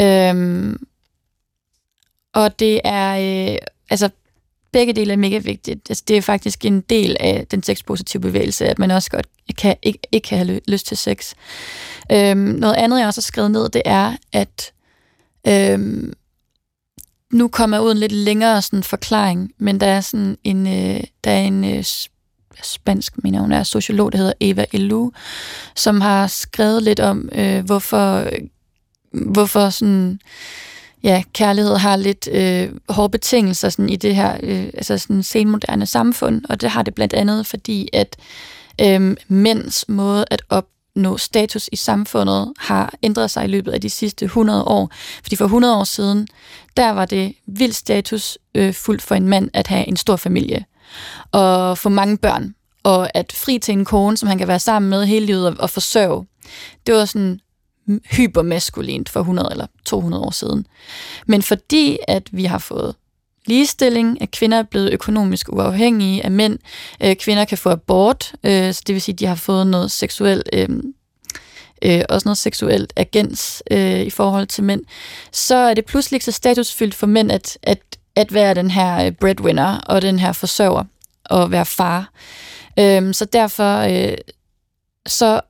[0.00, 0.86] Øhm,
[2.34, 3.58] og det er, øh,
[3.90, 4.08] altså
[4.72, 5.90] begge dele er mega vigtigt.
[5.90, 9.26] Altså, det er faktisk en del af den sexpositive bevægelse, at man også godt
[9.58, 11.34] kan, ikke, ikke kan have lyst til sex.
[12.12, 14.72] Øhm, noget andet, jeg også har skrevet ned, det er, at
[15.48, 16.12] Øhm,
[17.32, 21.00] nu kommer jeg ud en lidt længere sådan, forklaring, men der er sådan en, øh,
[21.24, 21.84] der er en øh,
[22.62, 25.10] spansk, mener hun er sociolog, der hedder Eva Elu,
[25.76, 28.30] som har skrevet lidt om, øh, hvorfor,
[29.12, 30.20] hvorfor sådan,
[31.02, 35.86] ja, kærlighed har lidt øh, hårde betingelser sådan, i det her øh, altså sådan senmoderne
[35.86, 38.16] samfund, og det har det blandt andet, fordi at
[38.80, 43.80] øh, mænds måde at op nå status i samfundet har ændret sig i løbet af
[43.80, 44.90] de sidste 100 år.
[45.22, 46.28] Fordi for 100 år siden,
[46.76, 50.64] der var det vildt status øh, fuldt for en mand at have en stor familie
[51.32, 54.90] og få mange børn, og at fri til en kone, som han kan være sammen
[54.90, 56.26] med hele livet og, og forsørge.
[56.86, 57.40] Det var sådan
[58.10, 60.66] hypermaskulint for 100 eller 200 år siden.
[61.26, 62.94] Men fordi at vi har fået
[63.46, 66.58] ligestilling, at kvinder er blevet økonomisk uafhængige af mænd.
[67.02, 69.90] Øh, kvinder kan få abort, øh, så det vil sige, at de har fået noget
[69.90, 70.68] seksuelt, øh,
[71.82, 74.84] øh, også noget seksuelt agens øh, i forhold til mænd.
[75.32, 77.78] Så er det pludselig så statusfyldt for mænd at, at,
[78.16, 80.84] at være den her øh, breadwinner og den her forsørger
[81.24, 82.12] og være far.
[82.78, 84.18] Øh, så derfor øh,
[85.06, 85.40] så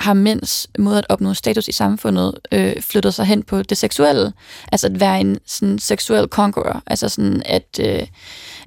[0.00, 4.32] har mænds måde at opnå status i samfundet øh, flyttet sig hen på det seksuelle.
[4.72, 6.82] Altså at være en sådan, seksuel conqueror.
[6.86, 8.06] Altså sådan at, øh,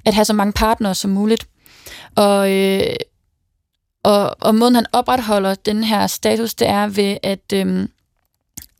[0.04, 1.46] at have så mange partnere som muligt.
[2.14, 2.96] Og, øh,
[4.02, 7.52] og, og måden han opretholder den her status, det er ved at...
[7.54, 7.88] Øh,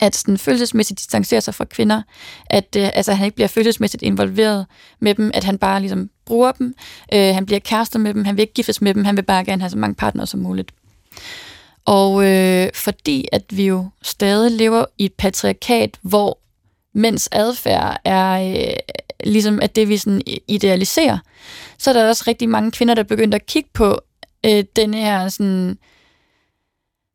[0.00, 2.02] at sådan følelsesmæssigt distancere sig fra kvinder,
[2.46, 4.66] at øh, altså, han ikke bliver følelsesmæssigt involveret
[5.00, 6.74] med dem, at han bare ligesom bruger dem,
[7.14, 9.44] øh, han bliver kærester med dem, han vil ikke giftes med dem, han vil bare
[9.44, 10.72] gerne have så mange partnere som muligt.
[11.84, 16.38] Og øh, fordi at vi jo stadig lever i et patriarkat, hvor
[16.94, 21.18] mænds adfærd er øh, ligesom at det, vi sådan idealiserer,
[21.78, 24.00] så er der også rigtig mange kvinder, der begynder at kigge på
[24.46, 25.78] øh, den her sådan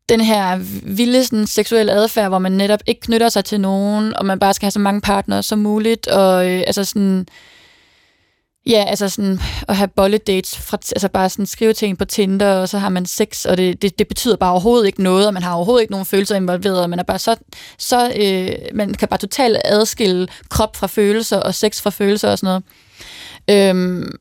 [0.09, 4.25] den her vilde sådan, seksuelle adfærd, hvor man netop ikke knytter sig til nogen, og
[4.25, 7.27] man bare skal have så mange partnere som muligt, og øh, altså sådan
[8.65, 12.69] Ja, altså sådan at have bolledates, fra, altså bare sådan skrive ting på Tinder, og
[12.69, 15.43] så har man sex, og det, det, det betyder bare overhovedet ikke noget, og man
[15.43, 17.35] har overhovedet ikke nogen følelser involveret, og man er bare så,
[17.77, 22.39] så øh, man kan bare totalt adskille krop fra følelser, og sex fra følelser og
[22.39, 22.61] sådan
[23.47, 23.69] noget.
[23.69, 24.11] Øhm,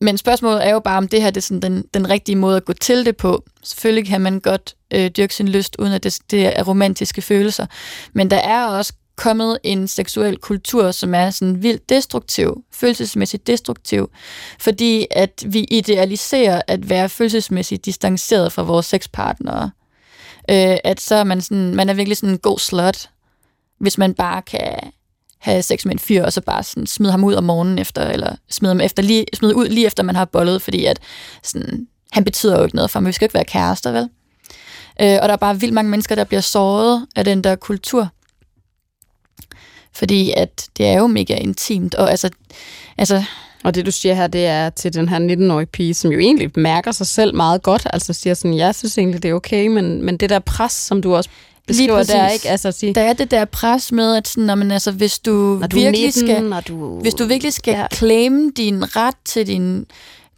[0.00, 2.56] men spørgsmålet er jo bare, om det her det er sådan den, den rigtige måde
[2.56, 3.44] at gå til det på.
[3.62, 7.66] Selvfølgelig kan man godt øh, dyrke sin lyst, uden at det, det er romantiske følelser.
[8.12, 14.10] Men der er også kommet en seksuel kultur, som er sådan vildt destruktiv, følelsesmæssigt destruktiv,
[14.58, 19.70] fordi at vi idealiserer at være følelsesmæssigt distanceret fra vores sexpartnere.
[20.50, 23.10] Øh, at så er man sådan, man er virkelig sådan en god slut,
[23.78, 24.78] hvis man bare kan
[25.38, 28.02] have sex med en fyr, og så bare sådan smide ham ud om morgenen efter,
[28.02, 30.98] eller smide ham efter lige, smide ud lige efter, man har bollet, fordi at
[31.42, 33.08] sådan, han betyder jo ikke noget for mig.
[33.08, 34.08] Vi skal ikke være kærester, vel?
[35.00, 38.10] Øh, og der er bare vildt mange mennesker, der bliver såret af den der kultur.
[39.92, 42.30] Fordi at det er jo mega intimt, og altså,
[42.98, 43.24] altså
[43.64, 46.50] og det, du siger her, det er til den her 19-årige pige, som jo egentlig
[46.56, 50.02] mærker sig selv meget godt, altså siger sådan, jeg synes egentlig, det er okay, men,
[50.02, 51.30] men det der pres, som du også
[51.66, 52.48] beskriver der, ikke?
[52.48, 55.58] Altså sige, der er det der pres med, at sådan, når man, altså, hvis du,
[55.60, 57.86] når du virkelig 19, skal, når du, hvis du virkelig skal ja.
[57.92, 59.86] claim din ret til din,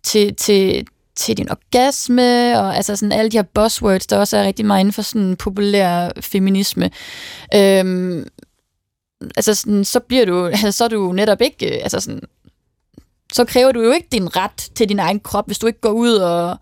[0.03, 0.87] til, til,
[1.17, 4.81] til din orgasme, og altså sådan alle de her buzzwords, der også er rigtig meget
[4.81, 6.91] inden for sådan populær feminisme,
[7.55, 8.27] øhm,
[9.37, 12.23] altså sådan, så bliver du, altså, så er du netop ikke, øh, altså sådan,
[13.33, 15.91] så kræver du jo ikke din ret til din egen krop, hvis du ikke går
[15.91, 16.57] ud og,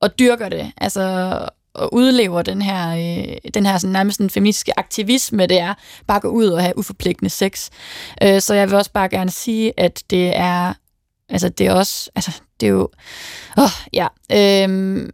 [0.00, 1.38] og dyrker det, altså,
[1.74, 5.74] og udlever den her, øh, den her sådan, nærmest en feministiske aktivisme, det er
[6.06, 7.70] bare at gå ud og have uforpligtende sex.
[8.22, 10.74] Øh, så jeg vil også bare gerne sige, at det er,
[11.28, 12.88] altså det er også, altså det er jo,
[13.58, 15.08] åh, ja, øh,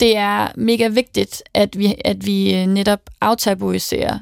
[0.00, 4.18] det er mega vigtigt, at vi, at vi øh, netop aftabuiserer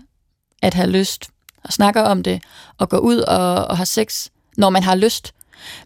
[0.62, 1.30] at have lyst,
[1.66, 2.42] og snakker om det,
[2.78, 5.34] og går ud og, og har sex, når man har lyst.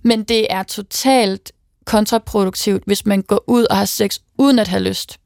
[0.02, 1.52] Men det er totalt
[1.84, 5.18] kontraproduktivt, hvis man går ud og har sex uden at have lyst.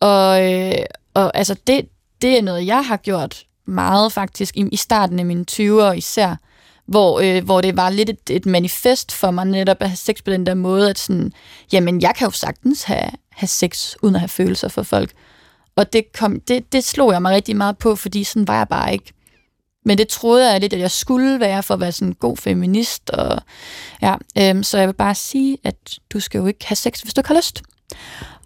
[0.00, 1.88] Og, øh, og altså det,
[2.22, 6.36] det er noget, jeg har gjort meget faktisk i, i starten af mine 20'er især,
[6.86, 10.16] hvor, øh, hvor det var lidt et, et manifest for mig netop at have sex
[10.24, 11.32] på den der måde, at sådan,
[11.72, 15.12] jamen jeg kan jo sagtens have, have sex uden at have følelser for folk.
[15.76, 18.68] Og det, kom, det, det slog jeg mig rigtig meget på, fordi sådan var jeg
[18.68, 19.12] bare ikke.
[19.84, 22.36] Men det troede jeg lidt, at jeg skulle være for at være sådan en god
[22.36, 23.10] feminist.
[23.10, 23.42] Og,
[24.02, 25.76] ja, øhm, så jeg vil bare sige, at
[26.12, 27.62] du skal jo ikke have sex, hvis du ikke har lyst.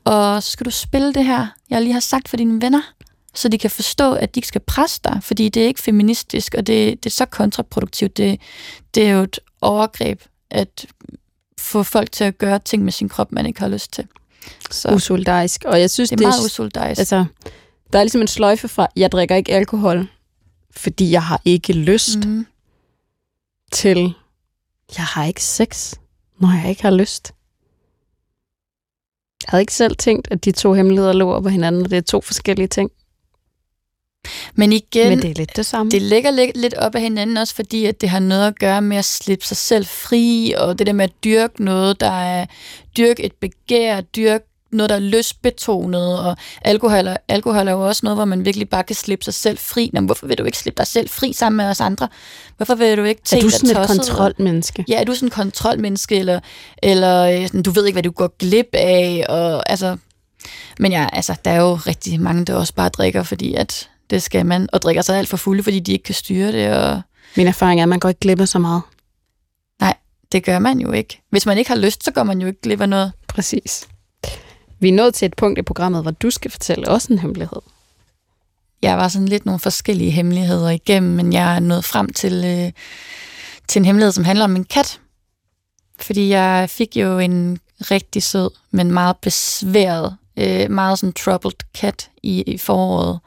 [0.05, 2.83] Og så skal du spille det her, jeg lige har sagt for dine venner,
[3.35, 6.55] så de kan forstå, at de ikke skal presse dig, fordi det er ikke feministisk,
[6.59, 8.17] og det, det er så kontraproduktivt.
[8.17, 8.41] Det,
[8.95, 10.87] det er jo et overgreb at
[11.59, 14.07] få folk til at gøre ting med sin krop, man ikke har lyst til.
[14.71, 15.65] Så usolidarisk.
[15.67, 16.99] Og jeg synes, det er meget usolidarisk.
[16.99, 17.25] Altså,
[17.93, 20.09] der er ligesom en sløjfe fra, jeg drikker ikke alkohol,
[20.77, 22.47] fordi jeg har ikke lyst, mm.
[23.73, 24.15] til,
[24.97, 25.95] jeg har ikke sex,
[26.39, 27.35] når jeg ikke har lyst.
[29.43, 31.99] Jeg havde ikke selv tænkt, at de to hemmeligheder lå op på hinanden, og det
[31.99, 32.91] er to forskellige ting.
[34.55, 35.91] Men igen, Men det er lidt det samme.
[35.91, 38.83] Det ligger lidt, lidt op af hinanden også, fordi at det har noget at gøre
[38.83, 42.47] med at slippe sig selv fri, og det der med at dyrke noget, der er
[42.97, 44.45] dyrke et begær, dyrke
[44.77, 48.83] noget, der er lystbetonet, og alkohol, alkohol er jo også noget, hvor man virkelig bare
[48.83, 49.91] kan slippe sig selv fri.
[49.93, 52.09] Men hvorfor vil du ikke slippe dig selv fri sammen med os andre?
[52.57, 54.85] Hvorfor vil du ikke tænke Er du sådan et kontrolmenneske?
[54.89, 56.41] Ja, er du sådan et kontrolmenneske, eller,
[56.83, 59.97] eller sådan, du ved ikke, hvad du går glip af, og altså...
[60.79, 64.23] Men ja, altså, der er jo rigtig mange, der også bare drikker, fordi at det
[64.23, 66.77] skal man, og drikker sig alt for fulde, fordi de ikke kan styre det.
[66.77, 67.01] Og...
[67.37, 68.83] Min erfaring er, at man går ikke glip af så meget.
[69.81, 69.95] Nej,
[70.33, 71.23] det gør man jo ikke.
[71.31, 73.13] Hvis man ikke har lyst, så går man jo ikke glip af noget.
[73.29, 73.89] Præcis.
[74.85, 77.61] Vi er nået til et punkt i programmet, hvor du skal fortælle også en hemmelighed.
[78.83, 82.73] Jeg var sådan lidt nogle forskellige hemmeligheder igennem, men jeg er nået frem til, øh,
[83.69, 85.01] til en hemmelighed, som handler om en kat.
[86.01, 92.11] Fordi jeg fik jo en rigtig sød, men meget besværet, øh, meget sådan troubled kat
[92.23, 93.19] i, i foråret.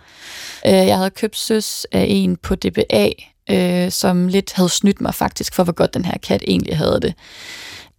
[0.66, 3.10] Øh, jeg havde købt søs af en på DBA,
[3.50, 7.00] øh, som lidt havde snydt mig faktisk for, hvor godt den her kat egentlig havde
[7.02, 7.14] det.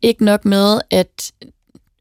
[0.02, 1.32] Ikke nok med, at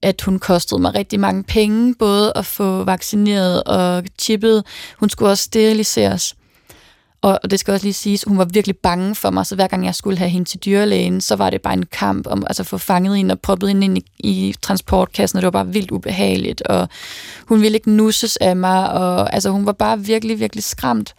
[0.01, 4.63] at hun kostede mig rigtig mange penge, både at få vaccineret og chippet.
[4.99, 6.35] Hun skulle også steriliseres.
[7.21, 9.85] Og det skal også lige siges, hun var virkelig bange for mig, så hver gang
[9.85, 12.67] jeg skulle have hende til dyrlægen, så var det bare en kamp om altså, at
[12.67, 15.91] få fanget hende og proppet hende ind i, i transportkassen, og det var bare vildt
[15.91, 16.89] ubehageligt, og
[17.47, 21.15] hun ville ikke nusses af mig, og altså, hun var bare virkelig, virkelig skræmt.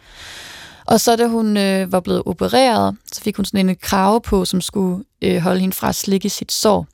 [0.87, 4.45] Og så da hun øh, var blevet opereret, så fik hun sådan en krave på,
[4.45, 6.87] som skulle øh, holde hende fra at slikke sit sår.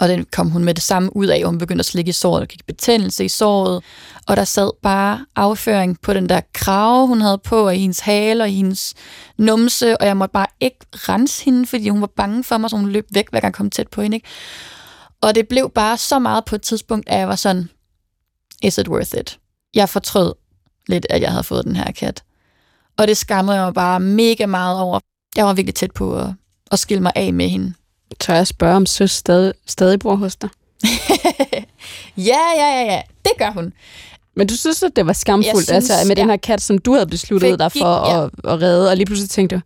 [0.00, 2.12] Og den kom hun med det samme ud af, og hun begyndte at slikke i
[2.12, 3.82] såret, og gik betændelse i såret.
[4.26, 8.00] Og der sad bare afføring på den der krave, hun havde på, og i hendes
[8.00, 8.94] hale og i hendes
[9.38, 12.76] numse, og jeg måtte bare ikke rense hende, fordi hun var bange for mig, så
[12.76, 14.16] hun løb væk, hver gang jeg kom tæt på hende.
[14.16, 14.28] Ikke?
[15.20, 17.68] Og det blev bare så meget på et tidspunkt, at jeg var sådan,
[18.62, 19.38] is it worth it?
[19.74, 20.34] Jeg fortrød
[20.88, 22.22] lidt, at jeg havde fået den her kat.
[22.98, 25.00] Og det skammede jeg mig bare mega meget over.
[25.36, 26.26] Jeg var virkelig tæt på at,
[26.70, 27.74] at skille mig af med hende.
[28.20, 30.48] Tør jeg spørge, om søs stadig, stadig bor hos dig?
[32.16, 33.00] ja, ja, ja, ja.
[33.24, 33.72] Det gør hun.
[34.36, 36.32] Men du synes, at det var skamfuldt, Jeg synes, altså med den ja.
[36.32, 38.24] her kat, som du havde besluttet Fordi- dig for ja.
[38.24, 39.60] at, at redde, og lige pludselig tænkte du,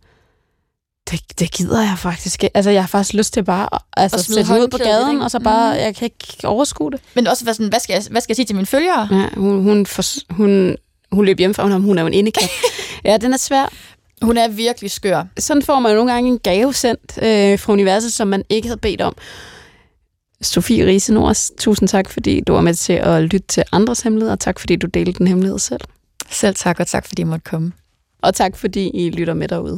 [1.11, 2.57] det, det gider jeg faktisk ikke.
[2.57, 5.11] Altså, jeg har faktisk lyst til bare at altså, At sætte ud på lidt, gaden,
[5.11, 5.23] ikke?
[5.25, 5.81] og så bare, Mhm.
[5.83, 6.99] jeg kan ikke overskue det.
[7.13, 9.07] Men også sådan, hvad skal, jeg, hvad skal jeg sige til mine følgere?
[9.11, 10.75] Ja, hun, hun, for, hun,
[11.11, 12.49] hun løb hjem fra, hun, hun er jo en indekat.
[13.05, 13.73] ja, den er svær.
[14.23, 15.23] Hun er virkelig skør.
[15.37, 18.67] Sådan får man jo nogle gange en gave sendt øh, fra universet, som man ikke
[18.67, 19.15] havde bedt om.
[20.41, 24.33] Sofie Riese Nors, tusind tak, fordi du var med til at lytte til andres hemmeligheder,
[24.33, 25.81] og tak, fordi du delte den hemmelighed selv.
[26.29, 27.71] Selv tak, og tak, fordi jeg måtte komme.
[28.21, 29.77] Og tak, fordi I lytter med derude.